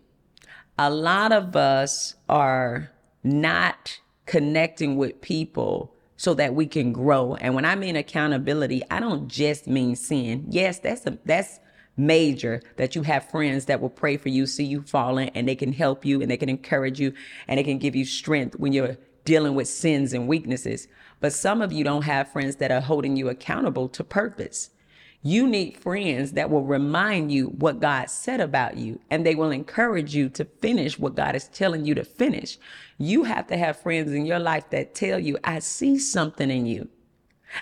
A 0.78 0.90
lot 0.90 1.32
of 1.32 1.54
us 1.54 2.14
are 2.28 2.90
not 3.22 4.00
connecting 4.26 4.96
with 4.96 5.20
people 5.20 5.94
so 6.16 6.34
that 6.34 6.54
we 6.54 6.66
can 6.66 6.92
grow. 6.92 7.34
And 7.36 7.54
when 7.54 7.64
I 7.64 7.74
mean 7.74 7.96
accountability, 7.96 8.82
I 8.90 9.00
don't 9.00 9.28
just 9.28 9.66
mean 9.66 9.96
sin. 9.96 10.46
Yes, 10.48 10.78
that's 10.78 11.06
a, 11.06 11.18
that's 11.24 11.60
major 11.96 12.60
that 12.76 12.94
you 12.94 13.02
have 13.02 13.30
friends 13.30 13.66
that 13.66 13.80
will 13.80 13.90
pray 13.90 14.16
for 14.16 14.28
you, 14.28 14.46
see 14.46 14.64
you 14.64 14.82
falling, 14.82 15.30
and 15.30 15.48
they 15.48 15.54
can 15.54 15.72
help 15.72 16.04
you 16.04 16.20
and 16.20 16.30
they 16.30 16.36
can 16.36 16.48
encourage 16.48 17.00
you 17.00 17.12
and 17.48 17.58
they 17.58 17.64
can 17.64 17.78
give 17.78 17.94
you 17.94 18.04
strength 18.04 18.56
when 18.56 18.72
you're 18.72 18.96
dealing 19.24 19.54
with 19.54 19.68
sins 19.68 20.12
and 20.12 20.28
weaknesses. 20.28 20.88
But 21.20 21.32
some 21.32 21.62
of 21.62 21.72
you 21.72 21.84
don't 21.84 22.02
have 22.02 22.32
friends 22.32 22.56
that 22.56 22.70
are 22.70 22.80
holding 22.80 23.16
you 23.16 23.28
accountable 23.28 23.88
to 23.90 24.04
purpose. 24.04 24.70
You 25.22 25.48
need 25.48 25.78
friends 25.78 26.32
that 26.32 26.50
will 26.50 26.64
remind 26.64 27.32
you 27.32 27.46
what 27.46 27.80
God 27.80 28.10
said 28.10 28.42
about 28.42 28.76
you 28.76 29.00
and 29.10 29.24
they 29.24 29.34
will 29.34 29.50
encourage 29.50 30.14
you 30.14 30.28
to 30.30 30.44
finish 30.44 30.98
what 30.98 31.14
God 31.14 31.34
is 31.34 31.48
telling 31.48 31.86
you 31.86 31.94
to 31.94 32.04
finish. 32.04 32.58
You 32.98 33.24
have 33.24 33.46
to 33.46 33.56
have 33.56 33.78
friends 33.78 34.12
in 34.12 34.26
your 34.26 34.38
life 34.38 34.68
that 34.68 34.94
tell 34.94 35.18
you, 35.18 35.38
I 35.42 35.60
see 35.60 35.98
something 35.98 36.50
in 36.50 36.66
you. 36.66 36.90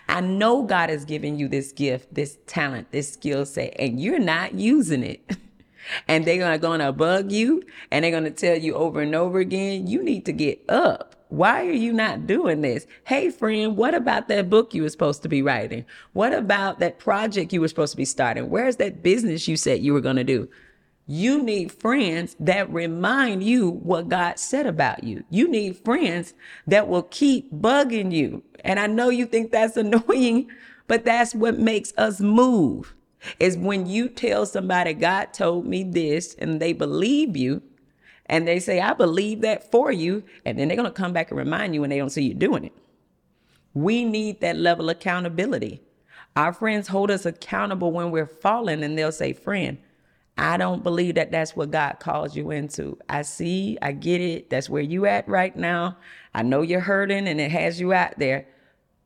I 0.08 0.20
know 0.20 0.62
God 0.62 0.90
has 0.90 1.04
given 1.04 1.38
you 1.38 1.48
this 1.48 1.72
gift, 1.72 2.14
this 2.14 2.38
talent, 2.46 2.90
this 2.90 3.12
skill 3.12 3.44
set, 3.46 3.74
and 3.78 4.00
you're 4.00 4.18
not 4.18 4.54
using 4.54 5.02
it. 5.02 5.36
and 6.08 6.24
they're 6.24 6.58
gonna 6.58 6.92
bug 6.92 7.32
you 7.32 7.62
and 7.90 8.04
they're 8.04 8.12
gonna 8.12 8.30
tell 8.30 8.56
you 8.56 8.74
over 8.74 9.00
and 9.00 9.14
over 9.14 9.38
again, 9.38 9.86
you 9.86 10.02
need 10.02 10.24
to 10.26 10.32
get 10.32 10.62
up. 10.68 11.16
Why 11.28 11.66
are 11.66 11.72
you 11.72 11.94
not 11.94 12.26
doing 12.26 12.60
this? 12.60 12.86
Hey, 13.04 13.30
friend, 13.30 13.74
what 13.76 13.94
about 13.94 14.28
that 14.28 14.50
book 14.50 14.74
you 14.74 14.82
were 14.82 14.90
supposed 14.90 15.22
to 15.22 15.30
be 15.30 15.40
writing? 15.40 15.86
What 16.12 16.34
about 16.34 16.78
that 16.80 16.98
project 16.98 17.54
you 17.54 17.60
were 17.62 17.68
supposed 17.68 17.92
to 17.92 17.96
be 17.96 18.04
starting? 18.04 18.50
Where's 18.50 18.76
that 18.76 19.02
business 19.02 19.48
you 19.48 19.56
said 19.56 19.82
you 19.82 19.94
were 19.94 20.02
to 20.02 20.24
do? 20.24 20.48
You 21.06 21.42
need 21.42 21.72
friends 21.72 22.36
that 22.38 22.72
remind 22.72 23.42
you 23.42 23.70
what 23.70 24.08
God 24.08 24.38
said 24.38 24.66
about 24.66 25.02
you. 25.02 25.24
You 25.30 25.48
need 25.48 25.76
friends 25.76 26.34
that 26.66 26.88
will 26.88 27.02
keep 27.02 27.52
bugging 27.52 28.12
you. 28.12 28.44
And 28.64 28.78
I 28.78 28.86
know 28.86 29.08
you 29.08 29.26
think 29.26 29.50
that's 29.50 29.76
annoying, 29.76 30.50
but 30.86 31.04
that's 31.04 31.34
what 31.34 31.58
makes 31.58 31.92
us 31.98 32.20
move. 32.20 32.94
Is 33.38 33.56
when 33.56 33.86
you 33.86 34.08
tell 34.08 34.46
somebody, 34.46 34.94
God 34.94 35.32
told 35.32 35.66
me 35.66 35.84
this, 35.84 36.34
and 36.38 36.60
they 36.60 36.72
believe 36.72 37.36
you, 37.36 37.62
and 38.26 38.46
they 38.48 38.58
say, 38.58 38.80
I 38.80 38.94
believe 38.94 39.40
that 39.42 39.70
for 39.70 39.92
you. 39.92 40.24
And 40.44 40.58
then 40.58 40.68
they're 40.68 40.76
going 40.76 40.88
to 40.88 40.92
come 40.92 41.12
back 41.12 41.30
and 41.30 41.38
remind 41.38 41.74
you 41.74 41.80
when 41.80 41.90
they 41.90 41.98
don't 41.98 42.10
see 42.10 42.24
you 42.24 42.34
doing 42.34 42.64
it. 42.64 42.72
We 43.74 44.04
need 44.04 44.40
that 44.40 44.56
level 44.56 44.88
of 44.88 44.96
accountability. 44.96 45.82
Our 46.34 46.52
friends 46.52 46.88
hold 46.88 47.10
us 47.10 47.26
accountable 47.26 47.92
when 47.92 48.10
we're 48.10 48.26
falling, 48.26 48.82
and 48.82 48.96
they'll 48.96 49.12
say, 49.12 49.32
Friend, 49.32 49.78
I 50.38 50.56
don't 50.56 50.82
believe 50.82 51.16
that 51.16 51.30
that's 51.30 51.54
what 51.54 51.70
God 51.70 51.98
calls 52.00 52.34
you 52.36 52.50
into. 52.50 52.98
I 53.08 53.22
see, 53.22 53.78
I 53.82 53.92
get 53.92 54.20
it. 54.20 54.50
That's 54.50 54.70
where 54.70 54.82
you 54.82 55.06
at 55.06 55.28
right 55.28 55.54
now. 55.54 55.98
I 56.34 56.42
know 56.42 56.62
you're 56.62 56.80
hurting 56.80 57.28
and 57.28 57.40
it 57.40 57.50
has 57.50 57.80
you 57.80 57.92
out 57.92 58.18
there, 58.18 58.46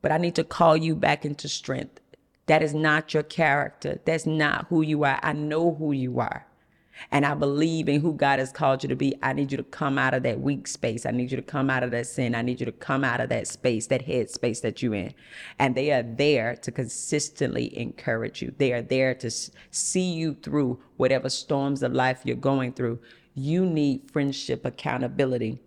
but 0.01 0.11
I 0.11 0.17
need 0.17 0.35
to 0.35 0.43
call 0.43 0.77
you 0.77 0.95
back 0.95 1.25
into 1.25 1.49
strength. 1.49 1.99
That 2.45 2.63
is 2.63 2.73
not 2.73 3.13
your 3.13 3.23
character. 3.23 3.99
That's 4.05 4.25
not 4.25 4.67
who 4.69 4.81
you 4.81 5.03
are. 5.03 5.19
I 5.21 5.33
know 5.33 5.75
who 5.75 5.91
you 5.91 6.19
are 6.19 6.47
and 7.11 7.25
I 7.25 7.33
believe 7.33 7.87
in 7.87 8.01
who 8.01 8.13
God 8.13 8.39
has 8.39 8.51
called 8.51 8.83
you 8.83 8.89
to 8.89 8.95
be, 8.95 9.15
I 9.21 9.33
need 9.33 9.51
you 9.51 9.57
to 9.57 9.63
come 9.63 9.97
out 9.97 10.13
of 10.13 10.23
that 10.23 10.39
weak 10.39 10.67
space. 10.67 11.05
I 11.05 11.11
need 11.11 11.31
you 11.31 11.37
to 11.37 11.43
come 11.43 11.69
out 11.69 11.83
of 11.83 11.91
that 11.91 12.07
sin. 12.07 12.35
I 12.35 12.41
need 12.41 12.59
you 12.59 12.65
to 12.65 12.71
come 12.71 13.03
out 13.03 13.21
of 13.21 13.29
that 13.29 13.47
space, 13.47 13.87
that 13.87 14.03
head 14.03 14.29
space 14.29 14.59
that 14.61 14.81
you're 14.81 14.95
in. 14.95 15.13
And 15.59 15.75
they 15.75 15.91
are 15.91 16.03
there 16.03 16.55
to 16.57 16.71
consistently 16.71 17.77
encourage 17.77 18.41
you. 18.41 18.53
They 18.57 18.73
are 18.73 18.81
there 18.81 19.13
to 19.15 19.31
see 19.71 20.13
you 20.13 20.35
through 20.35 20.79
whatever 20.97 21.29
storms 21.29 21.83
of 21.83 21.93
life 21.93 22.21
you're 22.23 22.35
going 22.35 22.73
through. 22.73 22.99
You 23.33 23.65
need 23.65 24.09
friendship 24.11 24.65
accountability. 24.65 25.59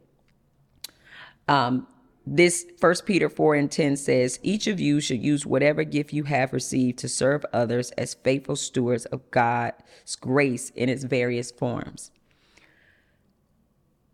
Um, 1.49 1.87
this 2.33 2.65
first 2.79 3.07
peter 3.07 3.29
4 3.29 3.57
and 3.57 3.73
10 3.73 3.97
says 3.97 4.39
each 4.45 4.69
of 4.69 4.79
you 4.79 5.01
should 5.01 5.21
use 5.21 5.45
whatever 5.45 5.83
gift 5.83 6.13
you 6.13 6.23
have 6.23 6.53
received 6.53 6.97
to 7.01 7.09
serve 7.09 7.45
others 7.53 7.91
as 7.93 8.15
faithful 8.15 8.55
stewards 8.55 9.05
of 9.07 9.29
god's 9.33 10.15
grace 10.21 10.71
in 10.71 10.89
its 10.89 11.03
various 11.03 11.51
forms. 11.51 12.13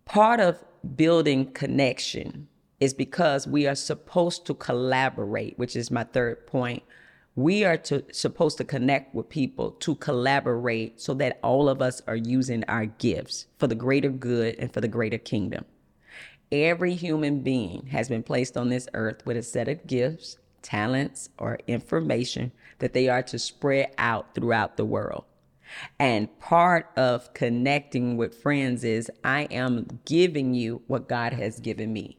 Part 0.06 0.40
of 0.40 0.64
building 0.96 1.52
connection 1.52 2.49
is 2.80 2.94
because 2.94 3.46
we 3.46 3.66
are 3.66 3.75
supposed 3.75 4.46
to 4.46 4.54
collaborate 4.54 5.58
which 5.58 5.76
is 5.76 5.90
my 5.90 6.04
third 6.04 6.46
point. 6.46 6.82
We 7.35 7.64
are 7.64 7.76
to, 7.76 8.02
supposed 8.12 8.56
to 8.58 8.64
connect 8.64 9.14
with 9.14 9.28
people 9.28 9.73
to 9.73 9.94
collaborate 9.96 11.02
so 11.02 11.12
that 11.14 11.38
all 11.42 11.68
of 11.68 11.82
us 11.82 12.00
are 12.06 12.16
using 12.16 12.64
our 12.64 12.87
gifts 12.87 13.46
for 13.58 13.66
the 13.66 13.75
greater 13.75 14.08
good 14.08 14.54
and 14.58 14.73
for 14.73 14.80
the 14.80 14.88
greater 14.88 15.18
kingdom 15.18 15.66
Every 16.53 16.95
human 16.95 17.41
being 17.41 17.87
has 17.87 18.09
been 18.09 18.23
placed 18.23 18.57
on 18.57 18.69
this 18.69 18.88
earth 18.95 19.26
with 19.26 19.37
a 19.37 19.43
set 19.43 19.69
of 19.69 19.87
gifts, 19.87 20.38
talents, 20.62 21.29
or 21.38 21.59
information 21.67 22.53
that 22.79 22.93
they 22.93 23.09
are 23.09 23.23
to 23.25 23.38
spread 23.38 23.93
out 23.99 24.35
throughout 24.35 24.76
the 24.76 24.85
world. 24.85 25.25
And 25.99 26.38
part 26.38 26.91
of 26.97 27.35
connecting 27.35 28.17
with 28.17 28.41
friends 28.41 28.85
is 28.85 29.11
I 29.25 29.43
am 29.50 30.00
giving 30.05 30.55
you 30.55 30.83
what 30.87 31.09
God 31.09 31.33
has 31.33 31.59
given 31.59 31.93
me. 31.93 32.19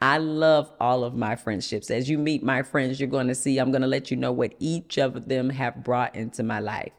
I 0.00 0.18
love 0.18 0.72
all 0.80 1.04
of 1.04 1.14
my 1.14 1.36
friendships. 1.36 1.90
As 1.90 2.08
you 2.08 2.18
meet 2.18 2.42
my 2.42 2.62
friends, 2.62 2.98
you're 2.98 3.08
going 3.08 3.28
to 3.28 3.34
see, 3.34 3.58
I'm 3.58 3.70
going 3.70 3.82
to 3.82 3.88
let 3.88 4.10
you 4.10 4.16
know 4.16 4.32
what 4.32 4.54
each 4.58 4.98
of 4.98 5.28
them 5.28 5.50
have 5.50 5.82
brought 5.84 6.14
into 6.14 6.42
my 6.42 6.60
life. 6.60 6.92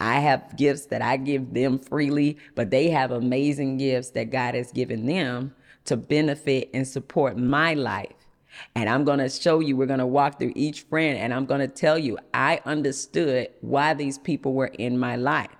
I 0.00 0.20
have 0.20 0.56
gifts 0.56 0.86
that 0.86 1.02
I 1.02 1.16
give 1.16 1.54
them 1.54 1.78
freely, 1.78 2.38
but 2.54 2.70
they 2.70 2.90
have 2.90 3.10
amazing 3.10 3.78
gifts 3.78 4.10
that 4.10 4.30
God 4.30 4.54
has 4.54 4.72
given 4.72 5.06
them 5.06 5.54
to 5.84 5.96
benefit 5.96 6.70
and 6.72 6.86
support 6.86 7.36
my 7.36 7.74
life. 7.74 8.12
And 8.74 8.88
I'm 8.88 9.04
going 9.04 9.18
to 9.18 9.28
show 9.28 9.60
you, 9.60 9.76
we're 9.76 9.86
going 9.86 9.98
to 9.98 10.06
walk 10.06 10.38
through 10.38 10.52
each 10.54 10.82
friend 10.82 11.18
and 11.18 11.32
I'm 11.32 11.46
going 11.46 11.60
to 11.60 11.68
tell 11.68 11.98
you, 11.98 12.18
I 12.34 12.60
understood 12.64 13.48
why 13.60 13.94
these 13.94 14.18
people 14.18 14.52
were 14.52 14.66
in 14.66 14.98
my 14.98 15.16
life. 15.16 15.50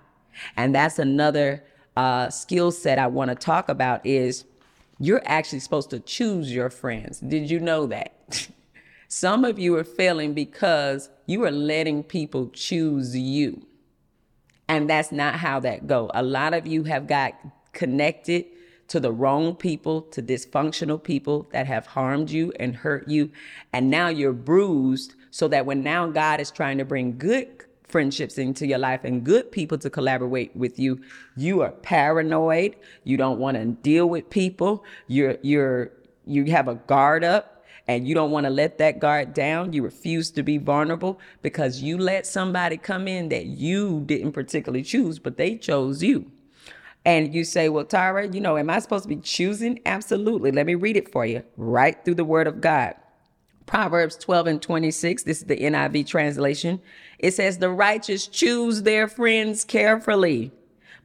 And 0.57 0.73
that's 0.73 0.99
another 0.99 1.63
uh, 1.95 2.29
skill 2.29 2.71
set 2.71 2.99
I 2.99 3.07
want 3.07 3.29
to 3.29 3.35
talk 3.35 3.69
about 3.69 4.05
is 4.05 4.45
you're 4.99 5.21
actually 5.25 5.59
supposed 5.59 5.89
to 5.91 5.99
choose 5.99 6.53
your 6.53 6.69
friends. 6.69 7.19
Did 7.19 7.49
you 7.49 7.59
know 7.59 7.87
that? 7.87 8.47
Some 9.07 9.45
of 9.45 9.59
you 9.59 9.75
are 9.75 9.83
failing 9.83 10.33
because 10.33 11.09
you 11.27 11.43
are 11.45 11.51
letting 11.51 12.03
people 12.03 12.49
choose 12.49 13.15
you. 13.15 13.65
And 14.67 14.89
that's 14.89 15.11
not 15.11 15.35
how 15.35 15.59
that 15.59 15.87
go. 15.87 16.09
A 16.13 16.23
lot 16.23 16.53
of 16.53 16.65
you 16.65 16.83
have 16.85 17.05
got 17.05 17.33
connected 17.73 18.45
to 18.87 18.99
the 18.99 19.11
wrong 19.11 19.55
people, 19.55 20.01
to 20.01 20.21
dysfunctional 20.21 21.01
people 21.01 21.47
that 21.51 21.67
have 21.67 21.87
harmed 21.87 22.29
you 22.29 22.53
and 22.59 22.75
hurt 22.75 23.07
you. 23.07 23.31
And 23.71 23.89
now 23.89 24.09
you're 24.09 24.33
bruised 24.33 25.15
so 25.31 25.47
that 25.47 25.65
when 25.65 25.83
now 25.83 26.07
God 26.07 26.39
is 26.39 26.51
trying 26.51 26.77
to 26.77 26.85
bring 26.85 27.17
good 27.17 27.65
friendships 27.87 28.37
into 28.37 28.65
your 28.65 28.79
life 28.79 29.03
and 29.03 29.23
good 29.23 29.51
people 29.51 29.77
to 29.77 29.89
collaborate 29.89 30.55
with 30.55 30.79
you, 30.79 31.01
you 31.35 31.61
are 31.61 31.71
paranoid. 31.71 32.75
You 33.03 33.17
don't 33.17 33.39
want 33.39 33.57
to 33.57 33.65
deal 33.65 34.07
with 34.07 34.29
people. 34.29 34.83
You're, 35.07 35.37
you're, 35.41 35.91
you 36.25 36.45
have 36.45 36.67
a 36.67 36.75
guard 36.75 37.23
up 37.23 37.63
and 37.87 38.07
you 38.07 38.15
don't 38.15 38.31
want 38.31 38.45
to 38.45 38.49
let 38.49 38.77
that 38.77 38.99
guard 38.99 39.33
down. 39.33 39.73
You 39.73 39.83
refuse 39.83 40.31
to 40.31 40.43
be 40.43 40.57
vulnerable 40.57 41.19
because 41.41 41.81
you 41.81 41.97
let 41.97 42.25
somebody 42.25 42.77
come 42.77 43.07
in 43.07 43.29
that 43.29 43.45
you 43.45 44.03
didn't 44.05 44.31
particularly 44.31 44.83
choose, 44.83 45.19
but 45.19 45.37
they 45.37 45.57
chose 45.57 46.01
you. 46.01 46.31
And 47.05 47.33
you 47.33 47.43
say, 47.43 47.69
well, 47.69 47.85
Tara, 47.85 48.27
you 48.27 48.39
know, 48.39 48.57
am 48.57 48.69
I 48.69 48.79
supposed 48.79 49.03
to 49.03 49.09
be 49.09 49.17
choosing? 49.17 49.79
Absolutely. 49.85 50.51
Let 50.51 50.65
me 50.65 50.75
read 50.75 50.95
it 50.95 51.11
for 51.11 51.25
you 51.25 51.43
right 51.57 51.97
through 52.03 52.15
the 52.15 52.25
word 52.25 52.47
of 52.47 52.61
God. 52.61 52.95
Proverbs 53.65 54.15
12 54.17 54.47
and 54.47 54.61
26, 54.61 55.23
this 55.23 55.39
is 55.39 55.45
the 55.45 55.57
NIV 55.57 56.07
translation. 56.07 56.81
It 57.19 57.33
says, 57.33 57.57
The 57.57 57.69
righteous 57.69 58.27
choose 58.27 58.83
their 58.83 59.07
friends 59.07 59.63
carefully, 59.63 60.51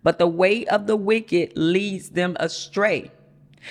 but 0.03 0.19
the 0.19 0.27
way 0.27 0.67
of 0.67 0.87
the 0.87 0.97
wicked 0.97 1.57
leads 1.57 2.11
them 2.11 2.37
astray. 2.41 3.11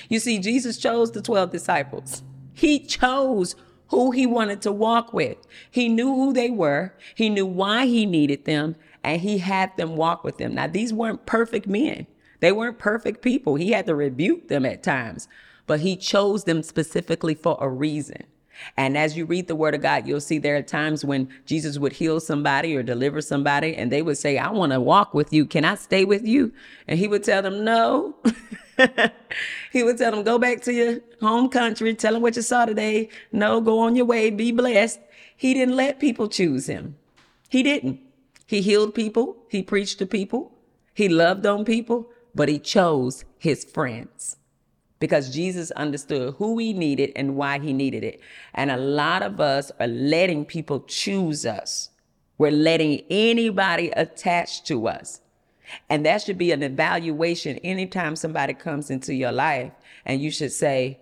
You 0.09 0.19
see, 0.19 0.39
Jesus 0.39 0.77
chose 0.77 1.11
the 1.11 1.21
12 1.21 1.51
disciples. 1.51 2.23
He 2.53 2.79
chose 2.79 3.55
who 3.89 4.11
he 4.11 4.25
wanted 4.25 4.61
to 4.63 4.71
walk 4.71 5.13
with. 5.13 5.37
He 5.69 5.89
knew 5.89 6.13
who 6.13 6.33
they 6.33 6.49
were, 6.49 6.93
he 7.15 7.29
knew 7.29 7.45
why 7.45 7.85
he 7.85 8.05
needed 8.05 8.45
them, 8.45 8.75
and 9.03 9.21
he 9.21 9.37
had 9.37 9.75
them 9.77 9.95
walk 9.95 10.23
with 10.23 10.39
Him. 10.39 10.55
Now, 10.55 10.67
these 10.67 10.93
weren't 10.93 11.25
perfect 11.25 11.67
men. 11.67 12.07
They 12.39 12.51
weren't 12.51 12.77
perfect 12.77 13.21
people. 13.21 13.55
He 13.55 13.71
had 13.71 13.85
to 13.87 13.95
rebuke 13.95 14.47
them 14.47 14.65
at 14.65 14.83
times, 14.83 15.27
but 15.65 15.79
he 15.81 15.95
chose 15.95 16.43
them 16.43 16.63
specifically 16.63 17.33
for 17.33 17.57
a 17.59 17.69
reason. 17.69 18.23
And 18.75 18.97
as 18.97 19.15
you 19.15 19.25
read 19.25 19.47
the 19.47 19.55
word 19.55 19.75
of 19.75 19.81
God, 19.81 20.07
you'll 20.07 20.21
see 20.21 20.37
there 20.37 20.55
are 20.55 20.63
times 20.63 21.05
when 21.05 21.29
Jesus 21.45 21.77
would 21.77 21.93
heal 21.93 22.19
somebody 22.19 22.75
or 22.75 22.83
deliver 22.83 23.21
somebody, 23.21 23.75
and 23.75 23.91
they 23.91 24.01
would 24.01 24.17
say, 24.17 24.37
I 24.37 24.49
want 24.49 24.71
to 24.71 24.81
walk 24.81 25.13
with 25.13 25.31
you. 25.31 25.45
Can 25.45 25.63
I 25.65 25.75
stay 25.75 26.05
with 26.05 26.25
you? 26.25 26.51
And 26.87 26.99
he 26.99 27.07
would 27.07 27.23
tell 27.23 27.41
them, 27.41 27.63
No. 27.63 28.15
he 29.71 29.83
would 29.83 29.97
tell 29.97 30.11
them, 30.11 30.23
Go 30.23 30.39
back 30.39 30.61
to 30.63 30.73
your 30.73 30.99
home 31.21 31.49
country. 31.49 31.93
Tell 31.93 32.13
them 32.13 32.21
what 32.21 32.35
you 32.35 32.41
saw 32.41 32.65
today. 32.65 33.09
No, 33.31 33.61
go 33.61 33.79
on 33.79 33.95
your 33.95 34.05
way. 34.05 34.29
Be 34.29 34.51
blessed. 34.51 34.99
He 35.35 35.53
didn't 35.53 35.75
let 35.75 35.99
people 35.99 36.27
choose 36.27 36.67
him. 36.67 36.97
He 37.49 37.61
didn't. 37.61 37.99
He 38.47 38.61
healed 38.61 38.95
people. 38.95 39.37
He 39.49 39.61
preached 39.61 39.99
to 39.99 40.05
people. 40.05 40.51
He 40.93 41.09
loved 41.09 41.45
on 41.45 41.63
people 41.63 42.09
but 42.37 42.49
he 42.49 42.59
chose 42.59 43.25
his 43.39 43.65
friends. 43.65 44.37
because 44.99 45.29
Jesus 45.29 45.71
understood 45.71 46.35
who 46.35 46.57
he 46.57 46.73
needed 46.73 47.11
and 47.15 47.35
why 47.35 47.59
he 47.59 47.73
needed 47.73 48.03
it. 48.03 48.21
And 48.53 48.71
a 48.71 48.77
lot 48.77 49.23
of 49.23 49.39
us 49.41 49.71
are 49.79 49.87
letting 49.87 50.45
people 50.45 50.81
choose 50.81 51.45
us. 51.45 51.91
We're 52.39 52.51
letting 52.51 53.03
anybody 53.09 53.91
attach 53.91 54.63
to 54.65 54.87
us. 54.87 55.21
And 55.89 56.05
that 56.05 56.23
should 56.23 56.37
be 56.37 56.51
an 56.51 56.63
evaluation 56.63 57.57
anytime 57.59 58.15
somebody 58.15 58.55
comes 58.55 58.89
into 58.89 59.13
your 59.13 59.33
life. 59.33 59.71
And 60.05 60.21
you 60.21 60.31
should 60.31 60.53
say, 60.53 60.99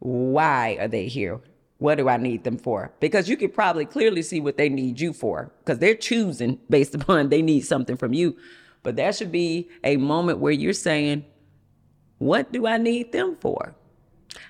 why 0.00 0.78
are 0.80 0.88
they 0.88 1.08
here? 1.08 1.40
What 1.78 1.96
do 1.96 2.08
I 2.08 2.18
need 2.18 2.44
them 2.44 2.58
for? 2.58 2.92
Because 3.00 3.28
you 3.28 3.36
could 3.36 3.54
probably 3.54 3.86
clearly 3.86 4.22
see 4.22 4.40
what 4.40 4.58
they 4.58 4.70
need 4.70 5.00
you 5.00 5.12
for 5.12 5.52
because 5.60 5.78
they're 5.78 5.94
choosing 5.94 6.60
based 6.70 6.94
upon 7.00 7.30
they 7.30 7.42
need 7.42 7.62
something 7.62 7.96
from 7.96 8.14
you. 8.14 8.36
But 8.86 8.94
that 8.94 9.16
should 9.16 9.32
be 9.32 9.68
a 9.82 9.96
moment 9.96 10.38
where 10.38 10.52
you're 10.52 10.72
saying, 10.72 11.24
what 12.18 12.52
do 12.52 12.68
I 12.68 12.78
need 12.78 13.10
them 13.10 13.34
for? 13.34 13.74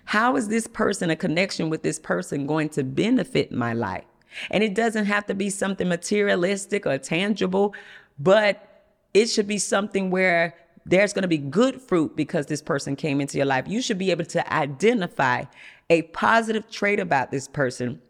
How 0.04 0.36
is 0.36 0.48
this 0.48 0.66
person, 0.66 1.08
a 1.08 1.16
connection 1.16 1.70
with 1.70 1.82
this 1.82 1.98
person, 1.98 2.46
going 2.46 2.68
to 2.70 2.84
benefit 2.84 3.50
my 3.50 3.72
life? 3.72 4.04
And 4.50 4.62
it 4.62 4.74
doesn't 4.74 5.06
have 5.06 5.24
to 5.28 5.34
be 5.34 5.48
something 5.48 5.88
materialistic 5.88 6.84
or 6.84 6.98
tangible, 6.98 7.74
but 8.18 8.84
it 9.14 9.30
should 9.30 9.46
be 9.46 9.56
something 9.56 10.10
where 10.10 10.54
there's 10.84 11.14
going 11.14 11.22
to 11.22 11.28
be 11.28 11.38
good 11.38 11.80
fruit 11.80 12.14
because 12.14 12.44
this 12.44 12.60
person 12.60 12.94
came 12.94 13.22
into 13.22 13.38
your 13.38 13.46
life. 13.46 13.64
You 13.66 13.80
should 13.80 13.96
be 13.96 14.10
able 14.10 14.26
to 14.26 14.52
identify 14.52 15.44
a 15.88 16.02
positive 16.02 16.70
trait 16.70 17.00
about 17.00 17.30
this 17.30 17.48
person 17.48 18.02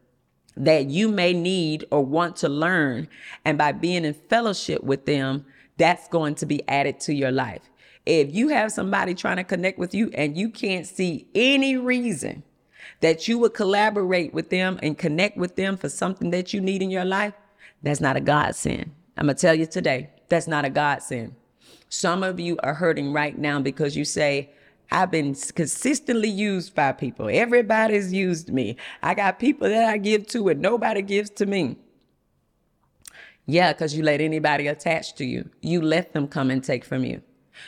that 0.56 0.86
you 0.86 1.08
may 1.08 1.32
need 1.32 1.84
or 1.92 2.04
want 2.04 2.34
to 2.38 2.48
learn. 2.48 3.06
And 3.44 3.56
by 3.56 3.70
being 3.70 4.04
in 4.04 4.14
fellowship 4.14 4.82
with 4.82 5.06
them, 5.06 5.44
that's 5.76 6.08
going 6.08 6.34
to 6.36 6.46
be 6.46 6.66
added 6.68 7.00
to 7.00 7.14
your 7.14 7.30
life. 7.30 7.62
If 8.04 8.34
you 8.34 8.48
have 8.48 8.72
somebody 8.72 9.14
trying 9.14 9.36
to 9.36 9.44
connect 9.44 9.78
with 9.78 9.94
you 9.94 10.10
and 10.14 10.36
you 10.36 10.48
can't 10.50 10.86
see 10.86 11.28
any 11.34 11.76
reason 11.76 12.44
that 13.00 13.26
you 13.26 13.38
would 13.38 13.52
collaborate 13.52 14.32
with 14.32 14.50
them 14.50 14.78
and 14.82 14.96
connect 14.96 15.36
with 15.36 15.56
them 15.56 15.76
for 15.76 15.88
something 15.88 16.30
that 16.30 16.54
you 16.54 16.60
need 16.60 16.82
in 16.82 16.90
your 16.90 17.04
life, 17.04 17.34
that's 17.82 18.00
not 18.00 18.16
a 18.16 18.20
godsend. 18.20 18.92
I'm 19.16 19.26
going 19.26 19.36
to 19.36 19.40
tell 19.40 19.54
you 19.54 19.66
today, 19.66 20.10
that's 20.28 20.46
not 20.46 20.64
a 20.64 20.70
godsend. 20.70 21.34
Some 21.88 22.22
of 22.22 22.38
you 22.38 22.58
are 22.62 22.74
hurting 22.74 23.12
right 23.12 23.36
now 23.36 23.60
because 23.60 23.96
you 23.96 24.04
say, 24.04 24.50
I've 24.90 25.10
been 25.10 25.34
consistently 25.34 26.28
used 26.28 26.74
by 26.74 26.92
people. 26.92 27.28
Everybody's 27.30 28.12
used 28.12 28.52
me. 28.52 28.76
I 29.02 29.14
got 29.14 29.38
people 29.38 29.68
that 29.68 29.88
I 29.88 29.98
give 29.98 30.26
to 30.28 30.48
and 30.48 30.60
nobody 30.60 31.02
gives 31.02 31.30
to 31.30 31.46
me. 31.46 31.76
Yeah, 33.46 33.72
because 33.72 33.96
you 33.96 34.02
let 34.02 34.20
anybody 34.20 34.66
attach 34.66 35.14
to 35.14 35.24
you. 35.24 35.48
You 35.60 35.80
let 35.80 36.12
them 36.12 36.26
come 36.26 36.50
and 36.50 36.62
take 36.62 36.84
from 36.84 37.04
you. 37.04 37.22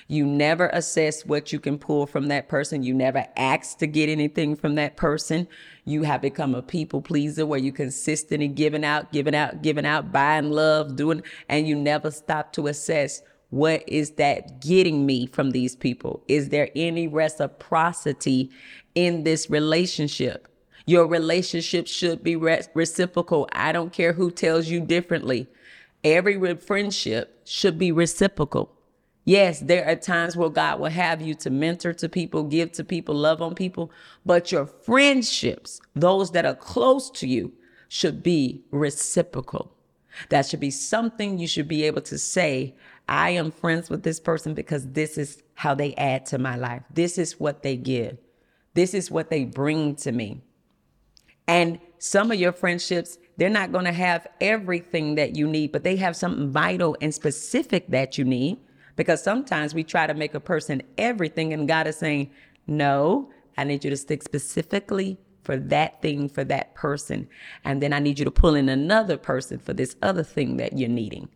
You 0.06 0.26
never 0.26 0.68
assess 0.68 1.24
what 1.24 1.52
you 1.52 1.60
can 1.60 1.78
pull 1.78 2.06
from 2.06 2.28
that 2.28 2.48
person. 2.48 2.82
You 2.82 2.94
never 2.94 3.26
ask 3.36 3.78
to 3.78 3.86
get 3.86 4.08
anything 4.08 4.56
from 4.56 4.74
that 4.74 4.96
person. 4.96 5.48
You 5.84 6.02
have 6.02 6.20
become 6.20 6.54
a 6.54 6.62
people 6.62 7.00
pleaser 7.00 7.46
where 7.46 7.58
you 7.58 7.72
consistently 7.72 8.48
giving 8.48 8.84
out, 8.84 9.12
giving 9.12 9.34
out, 9.34 9.62
giving 9.62 9.86
out, 9.86 10.12
buying 10.12 10.50
love, 10.50 10.96
doing, 10.96 11.22
and 11.48 11.66
you 11.66 11.74
never 11.74 12.10
stop 12.10 12.52
to 12.54 12.66
assess 12.66 13.22
what 13.50 13.82
is 13.88 14.12
that 14.12 14.60
getting 14.60 15.06
me 15.06 15.26
from 15.26 15.52
these 15.52 15.74
people? 15.74 16.22
Is 16.28 16.50
there 16.50 16.68
any 16.76 17.08
reciprocity 17.08 18.50
in 18.94 19.24
this 19.24 19.48
relationship? 19.48 20.48
Your 20.84 21.06
relationship 21.06 21.86
should 21.86 22.22
be 22.22 22.36
re- 22.36 22.62
reciprocal. 22.74 23.48
I 23.52 23.72
don't 23.72 23.92
care 23.92 24.12
who 24.12 24.30
tells 24.30 24.68
you 24.68 24.80
differently. 24.80 25.46
Every 26.04 26.56
friendship 26.56 27.40
should 27.44 27.78
be 27.78 27.92
reciprocal. 27.92 28.72
Yes, 29.24 29.60
there 29.60 29.86
are 29.86 29.96
times 29.96 30.36
where 30.36 30.48
God 30.48 30.80
will 30.80 30.88
have 30.90 31.20
you 31.20 31.34
to 31.34 31.50
mentor 31.50 31.92
to 31.92 32.08
people, 32.08 32.44
give 32.44 32.72
to 32.72 32.84
people, 32.84 33.14
love 33.14 33.42
on 33.42 33.54
people, 33.54 33.90
but 34.24 34.50
your 34.50 34.64
friendships, 34.64 35.80
those 35.94 36.30
that 36.30 36.46
are 36.46 36.54
close 36.54 37.10
to 37.10 37.26
you, 37.26 37.52
should 37.88 38.22
be 38.22 38.64
reciprocal. 38.70 39.74
That 40.30 40.46
should 40.46 40.60
be 40.60 40.70
something 40.70 41.38
you 41.38 41.46
should 41.46 41.68
be 41.68 41.84
able 41.84 42.00
to 42.02 42.18
say, 42.18 42.74
I 43.08 43.30
am 43.30 43.50
friends 43.50 43.90
with 43.90 44.02
this 44.02 44.20
person 44.20 44.54
because 44.54 44.86
this 44.92 45.18
is 45.18 45.42
how 45.54 45.74
they 45.74 45.94
add 45.94 46.26
to 46.26 46.38
my 46.38 46.56
life. 46.56 46.82
This 46.92 47.18
is 47.18 47.38
what 47.38 47.62
they 47.62 47.76
give. 47.76 48.18
This 48.74 48.94
is 48.94 49.10
what 49.10 49.30
they 49.30 49.44
bring 49.44 49.96
to 49.96 50.12
me. 50.12 50.42
And 51.46 51.80
some 51.98 52.30
of 52.30 52.38
your 52.38 52.52
friendships, 52.52 53.18
they're 53.38 53.48
not 53.48 53.72
going 53.72 53.86
to 53.86 53.92
have 53.92 54.26
everything 54.40 55.14
that 55.14 55.36
you 55.36 55.46
need, 55.46 55.72
but 55.72 55.84
they 55.84 55.96
have 55.96 56.16
something 56.16 56.50
vital 56.50 56.96
and 57.00 57.14
specific 57.14 57.88
that 57.88 58.18
you 58.18 58.24
need. 58.24 58.58
Because 58.96 59.22
sometimes 59.22 59.74
we 59.74 59.84
try 59.84 60.06
to 60.06 60.14
make 60.14 60.34
a 60.34 60.40
person 60.40 60.82
everything, 60.98 61.52
and 61.52 61.68
God 61.68 61.86
is 61.86 61.96
saying, 61.96 62.30
No, 62.66 63.30
I 63.56 63.64
need 63.64 63.84
you 63.84 63.90
to 63.90 63.96
stick 63.96 64.22
specifically 64.22 65.18
for 65.48 65.56
that 65.56 66.02
thing 66.02 66.28
for 66.28 66.44
that 66.44 66.74
person. 66.74 67.26
And 67.64 67.82
then 67.82 67.94
I 67.94 68.00
need 68.00 68.18
you 68.18 68.26
to 68.26 68.30
pull 68.30 68.54
in 68.54 68.68
another 68.68 69.16
person 69.16 69.58
for 69.58 69.72
this 69.72 69.96
other 70.02 70.22
thing 70.22 70.58
that 70.58 70.76
you're 70.76 70.90
needing. 70.90 71.30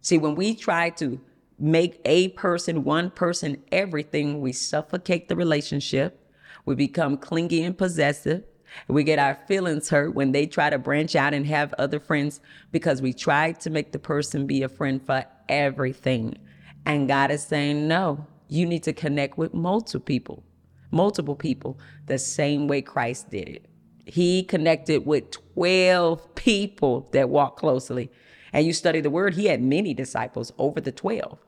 See, 0.00 0.16
when 0.16 0.36
we 0.36 0.54
try 0.54 0.90
to 0.90 1.20
make 1.58 2.00
a 2.04 2.28
person, 2.28 2.84
one 2.84 3.10
person, 3.10 3.60
everything, 3.72 4.40
we 4.40 4.52
suffocate 4.52 5.28
the 5.28 5.34
relationship. 5.34 6.24
We 6.64 6.76
become 6.76 7.16
clingy 7.16 7.64
and 7.64 7.76
possessive. 7.76 8.44
We 8.88 9.04
get 9.04 9.18
our 9.18 9.34
feelings 9.34 9.88
hurt 9.88 10.14
when 10.14 10.32
they 10.32 10.46
try 10.46 10.70
to 10.70 10.78
branch 10.78 11.16
out 11.16 11.34
and 11.34 11.46
have 11.46 11.74
other 11.78 12.00
friends 12.00 12.40
because 12.70 13.02
we 13.02 13.12
tried 13.12 13.60
to 13.60 13.70
make 13.70 13.92
the 13.92 13.98
person 13.98 14.46
be 14.46 14.62
a 14.62 14.68
friend 14.68 15.04
for 15.04 15.24
everything. 15.48 16.38
And 16.86 17.08
God 17.08 17.30
is 17.30 17.42
saying, 17.42 17.86
no, 17.86 18.26
you 18.48 18.66
need 18.66 18.82
to 18.84 18.92
connect 18.92 19.38
with 19.38 19.54
multiple 19.54 20.00
people, 20.00 20.42
multiple 20.90 21.36
people, 21.36 21.78
the 22.06 22.18
same 22.18 22.68
way 22.68 22.82
Christ 22.82 23.30
did 23.30 23.48
it. 23.48 23.66
He 24.04 24.42
connected 24.42 25.06
with 25.06 25.30
12 25.54 26.34
people 26.34 27.08
that 27.12 27.28
walked 27.28 27.58
closely 27.58 28.10
and 28.52 28.66
you 28.66 28.72
study 28.72 29.00
the 29.00 29.10
word, 29.10 29.34
he 29.34 29.46
had 29.46 29.62
many 29.62 29.94
disciples 29.94 30.52
over 30.58 30.80
the 30.80 30.92
12. 30.92 31.38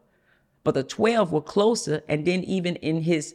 But 0.63 0.75
the 0.75 0.83
12 0.83 1.33
were 1.33 1.43
closer. 1.43 2.03
And 2.09 2.25
then 2.25 2.43
even 2.45 2.77
in 2.77 3.03
his 3.03 3.35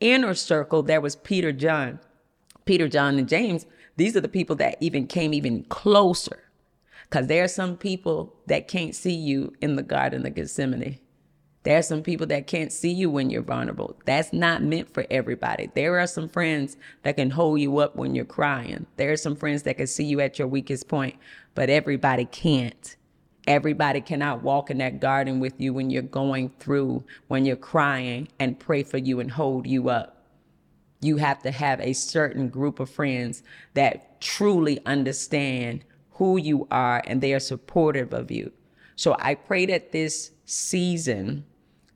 inner 0.00 0.34
circle, 0.34 0.82
there 0.82 1.00
was 1.00 1.16
Peter, 1.16 1.52
John, 1.52 2.00
Peter, 2.64 2.88
John, 2.88 3.18
and 3.18 3.28
James. 3.28 3.66
These 3.96 4.16
are 4.16 4.20
the 4.20 4.28
people 4.28 4.56
that 4.56 4.76
even 4.80 5.06
came 5.06 5.34
even 5.34 5.64
closer. 5.64 6.44
Because 7.08 7.26
there 7.26 7.44
are 7.44 7.48
some 7.48 7.76
people 7.76 8.34
that 8.46 8.68
can't 8.68 8.94
see 8.94 9.14
you 9.14 9.52
in 9.60 9.76
the 9.76 9.82
Garden 9.82 10.26
of 10.26 10.34
Gethsemane. 10.34 10.98
There 11.64 11.78
are 11.78 11.82
some 11.82 12.02
people 12.02 12.26
that 12.26 12.48
can't 12.48 12.72
see 12.72 12.90
you 12.90 13.08
when 13.08 13.30
you're 13.30 13.42
vulnerable. 13.42 13.96
That's 14.04 14.32
not 14.32 14.62
meant 14.64 14.92
for 14.92 15.06
everybody. 15.10 15.70
There 15.74 15.98
are 16.00 16.08
some 16.08 16.28
friends 16.28 16.76
that 17.02 17.16
can 17.16 17.30
hold 17.30 17.60
you 17.60 17.78
up 17.78 17.94
when 17.94 18.14
you're 18.16 18.24
crying. 18.24 18.86
There 18.96 19.12
are 19.12 19.16
some 19.16 19.36
friends 19.36 19.62
that 19.62 19.76
can 19.76 19.86
see 19.86 20.04
you 20.04 20.20
at 20.20 20.38
your 20.38 20.48
weakest 20.48 20.88
point, 20.88 21.16
but 21.54 21.70
everybody 21.70 22.24
can't. 22.24 22.96
Everybody 23.46 24.00
cannot 24.00 24.42
walk 24.42 24.70
in 24.70 24.78
that 24.78 25.00
garden 25.00 25.38
with 25.38 25.60
you 25.60 25.72
when 25.72 25.90
you're 25.90 26.02
going 26.02 26.50
through, 26.58 27.04
when 27.28 27.44
you're 27.44 27.56
crying, 27.56 28.28
and 28.40 28.58
pray 28.58 28.82
for 28.82 28.98
you 28.98 29.20
and 29.20 29.30
hold 29.30 29.66
you 29.66 29.88
up. 29.88 30.21
You 31.02 31.16
have 31.18 31.42
to 31.42 31.50
have 31.50 31.80
a 31.80 31.92
certain 31.92 32.48
group 32.48 32.80
of 32.80 32.88
friends 32.88 33.42
that 33.74 34.20
truly 34.20 34.80
understand 34.86 35.84
who 36.12 36.38
you 36.38 36.66
are 36.70 37.02
and 37.06 37.20
they 37.20 37.34
are 37.34 37.40
supportive 37.40 38.14
of 38.14 38.30
you. 38.30 38.52
So 38.96 39.16
I 39.18 39.34
pray 39.34 39.66
that 39.66 39.92
this 39.92 40.30
season 40.46 41.44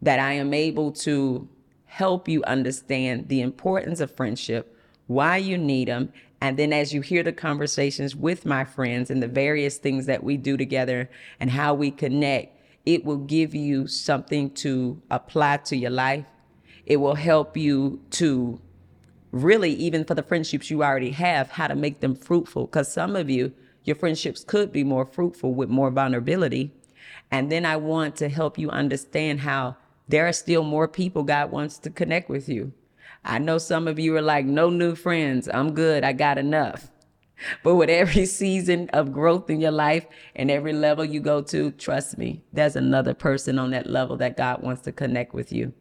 that 0.02 0.18
I 0.18 0.32
am 0.32 0.52
able 0.52 0.90
to 0.92 1.48
help 1.84 2.28
you 2.28 2.42
understand 2.44 3.28
the 3.28 3.40
importance 3.40 4.00
of 4.00 4.10
friendship, 4.10 4.76
why 5.06 5.36
you 5.36 5.56
need 5.56 5.88
them, 5.88 6.12
and 6.40 6.58
then 6.58 6.72
as 6.72 6.92
you 6.92 7.00
hear 7.00 7.22
the 7.22 7.32
conversations 7.32 8.14
with 8.14 8.44
my 8.44 8.64
friends 8.64 9.10
and 9.10 9.22
the 9.22 9.28
various 9.28 9.78
things 9.78 10.06
that 10.06 10.22
we 10.22 10.36
do 10.36 10.56
together 10.56 11.08
and 11.40 11.50
how 11.50 11.74
we 11.74 11.90
connect, 11.90 12.58
it 12.84 13.04
will 13.04 13.16
give 13.16 13.54
you 13.54 13.86
something 13.86 14.50
to 14.50 15.00
apply 15.10 15.58
to 15.58 15.76
your 15.76 15.90
life. 15.90 16.26
It 16.84 16.96
will 16.96 17.14
help 17.14 17.56
you 17.56 18.00
to 18.12 18.60
really, 19.42 19.72
even 19.72 20.04
for 20.04 20.14
the 20.14 20.22
friendships 20.22 20.70
you 20.70 20.82
already 20.82 21.10
have, 21.10 21.50
how 21.50 21.66
to 21.66 21.74
make 21.74 22.00
them 22.00 22.14
fruitful. 22.14 22.66
Because 22.66 22.92
some 22.92 23.16
of 23.16 23.30
you, 23.30 23.52
your 23.84 23.96
friendships 23.96 24.44
could 24.44 24.72
be 24.72 24.84
more 24.84 25.06
fruitful 25.06 25.54
with 25.54 25.68
more 25.68 25.90
vulnerability. 25.90 26.72
And 27.30 27.50
then 27.50 27.64
I 27.64 27.76
want 27.76 28.16
to 28.16 28.28
help 28.28 28.58
you 28.58 28.70
understand 28.70 29.40
how 29.40 29.76
there 30.08 30.26
are 30.26 30.32
still 30.32 30.62
more 30.62 30.88
people 30.88 31.22
God 31.22 31.50
wants 31.50 31.78
to 31.78 31.90
connect 31.90 32.28
with 32.28 32.48
you. 32.48 32.72
I 33.24 33.38
know 33.38 33.58
some 33.58 33.88
of 33.88 33.98
you 33.98 34.16
are 34.16 34.22
like, 34.22 34.46
no 34.46 34.70
new 34.70 34.94
friends. 34.94 35.48
I'm 35.52 35.74
good. 35.74 36.04
I 36.04 36.12
got 36.12 36.38
enough. 36.38 36.90
But 37.62 37.74
with 37.74 37.90
every 37.90 38.24
season 38.40 38.88
of 38.94 39.12
growth 39.12 39.50
in 39.50 39.60
your 39.60 39.70
life 39.70 40.06
and 40.34 40.50
every 40.50 40.72
level 40.72 41.04
you 41.04 41.20
go 41.20 41.42
to, 41.42 41.70
trust 41.72 42.16
me, 42.16 42.42
there's 42.54 42.76
another 42.76 43.12
person 43.12 43.58
on 43.58 43.72
that 43.72 43.86
level 43.86 44.16
that 44.16 44.38
God 44.38 44.62
wants 44.62 44.80
to 44.82 44.92
connect 44.92 45.34
with 45.34 45.52
you. 45.52 45.74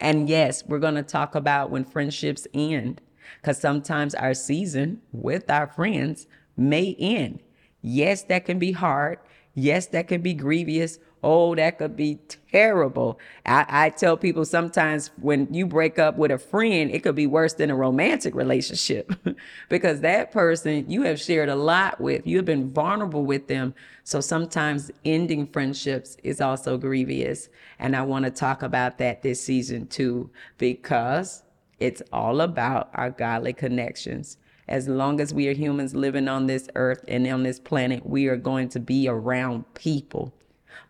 And 0.00 0.28
yes, 0.28 0.64
we're 0.66 0.78
going 0.78 0.94
to 0.94 1.02
talk 1.02 1.34
about 1.34 1.70
when 1.70 1.84
friendships 1.84 2.46
end, 2.54 3.00
because 3.40 3.58
sometimes 3.58 4.14
our 4.14 4.34
season 4.34 5.00
with 5.12 5.50
our 5.50 5.66
friends 5.66 6.26
may 6.56 6.96
end. 6.98 7.40
Yes, 7.80 8.22
that 8.24 8.44
can 8.44 8.58
be 8.58 8.72
hard. 8.72 9.18
Yes, 9.54 9.86
that 9.88 10.08
can 10.08 10.22
be 10.22 10.34
grievous 10.34 10.98
Oh, 11.24 11.54
that 11.54 11.78
could 11.78 11.94
be 11.94 12.18
terrible. 12.50 13.20
I, 13.46 13.64
I, 13.68 13.90
tell 13.90 14.16
people 14.16 14.44
sometimes 14.44 15.12
when 15.20 15.46
you 15.54 15.66
break 15.66 15.96
up 16.00 16.16
with 16.16 16.32
a 16.32 16.38
friend, 16.38 16.90
it 16.90 17.04
could 17.04 17.14
be 17.14 17.28
worse 17.28 17.52
than 17.54 17.70
a 17.70 17.76
romantic 17.76 18.34
relationship 18.34 19.12
because 19.68 20.00
that 20.00 20.32
person 20.32 20.90
you 20.90 21.02
have 21.02 21.20
shared 21.20 21.48
a 21.48 21.54
lot 21.54 22.00
with, 22.00 22.26
you 22.26 22.38
have 22.38 22.44
been 22.44 22.72
vulnerable 22.72 23.24
with 23.24 23.46
them. 23.46 23.72
So 24.02 24.20
sometimes 24.20 24.90
ending 25.04 25.46
friendships 25.46 26.16
is 26.24 26.40
also 26.40 26.76
grievous. 26.76 27.48
And 27.78 27.94
I 27.94 28.02
want 28.02 28.24
to 28.24 28.30
talk 28.32 28.64
about 28.64 28.98
that 28.98 29.22
this 29.22 29.40
season 29.40 29.86
too, 29.86 30.28
because 30.58 31.44
it's 31.78 32.02
all 32.12 32.40
about 32.40 32.90
our 32.94 33.10
godly 33.10 33.52
connections. 33.52 34.38
As 34.66 34.88
long 34.88 35.20
as 35.20 35.32
we 35.32 35.46
are 35.46 35.54
humans 35.54 35.94
living 35.94 36.26
on 36.26 36.46
this 36.46 36.68
earth 36.74 37.04
and 37.06 37.28
on 37.28 37.44
this 37.44 37.60
planet, 37.60 38.04
we 38.04 38.26
are 38.26 38.36
going 38.36 38.68
to 38.70 38.80
be 38.80 39.06
around 39.06 39.72
people 39.74 40.32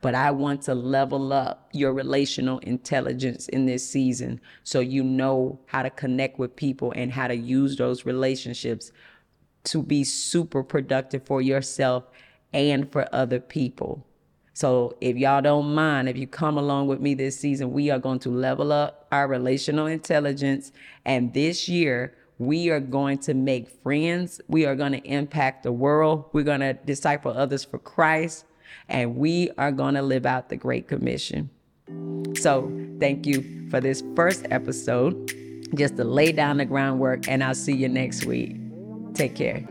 but 0.01 0.15
I 0.15 0.31
want 0.31 0.63
to 0.63 0.75
level 0.75 1.33
up 1.33 1.69
your 1.73 1.93
relational 1.93 2.59
intelligence 2.61 3.49
in 3.49 3.67
this 3.67 3.89
season 3.89 4.41
so 4.65 4.81
you 4.81 5.05
know 5.05 5.61
how 5.67 5.83
to 5.83 5.91
connect 5.91 6.39
with 6.39 6.57
people 6.57 6.93
and 6.97 7.13
how 7.13 7.29
to 7.29 7.37
use 7.37 7.77
those 7.77 8.05
relationships 8.05 8.93
to 9.65 9.83
be 9.83 10.05
super 10.05 10.63
productive 10.63 11.25
for 11.25 11.41
yourself 11.41 12.05
and 12.53 12.91
for 12.91 13.09
other 13.13 13.41
people. 13.41 14.05
So 14.55 14.97
if 15.01 15.17
y'all 15.17 15.41
don't 15.41 15.75
mind, 15.75 16.09
if 16.09 16.17
you 16.17 16.27
come 16.27 16.59
along 16.59 16.89
with 16.89 17.01
me 17.01 17.15
this 17.15 17.39
season, 17.39 17.73
we 17.73 17.91
are 17.91 17.99
going 17.99 18.19
to 18.21 18.31
level 18.31 18.71
up 18.73 19.07
our 19.11 19.27
relational 19.27 19.87
intelligence. 19.87 20.73
And 21.07 21.33
this 21.33 21.69
year, 21.69 22.15
we 22.39 22.71
are 22.71 22.81
going 22.81 23.19
to 23.19 23.35
make 23.35 23.69
friends. 23.69 24.41
We 24.49 24.67
are 24.67 24.75
going 24.75 24.93
to 24.93 25.03
impact 25.07 25.63
the 25.63 25.73
world. 25.73 26.27
We're 26.33 26.43
going 26.43 26.61
to 26.61 26.75
disciple 26.75 27.33
others 27.33 27.65
for 27.65 27.79
Christ 27.79 28.45
and 28.89 29.17
we 29.17 29.51
are 29.59 29.73
going 29.73 29.95
to 29.95 30.03
live 30.03 30.27
out 30.27 30.49
the 30.49 30.57
Great 30.57 30.89
Commission. 30.89 31.51
So, 32.39 32.71
thank 33.01 33.27
you 33.27 33.69
for 33.71 33.81
this 33.81 34.03
first 34.15 34.47
episode, 34.51 35.33
just 35.75 35.97
to 35.97 36.05
lay 36.05 36.33
down 36.33 36.59
the 36.59 36.65
groundwork, 36.65 37.29
and 37.29 37.43
I'll 37.43 37.55
see 37.55 37.75
you 37.75 37.89
next 37.89 38.25
week. 38.25 38.57
Take 39.15 39.35
care. 39.35 39.67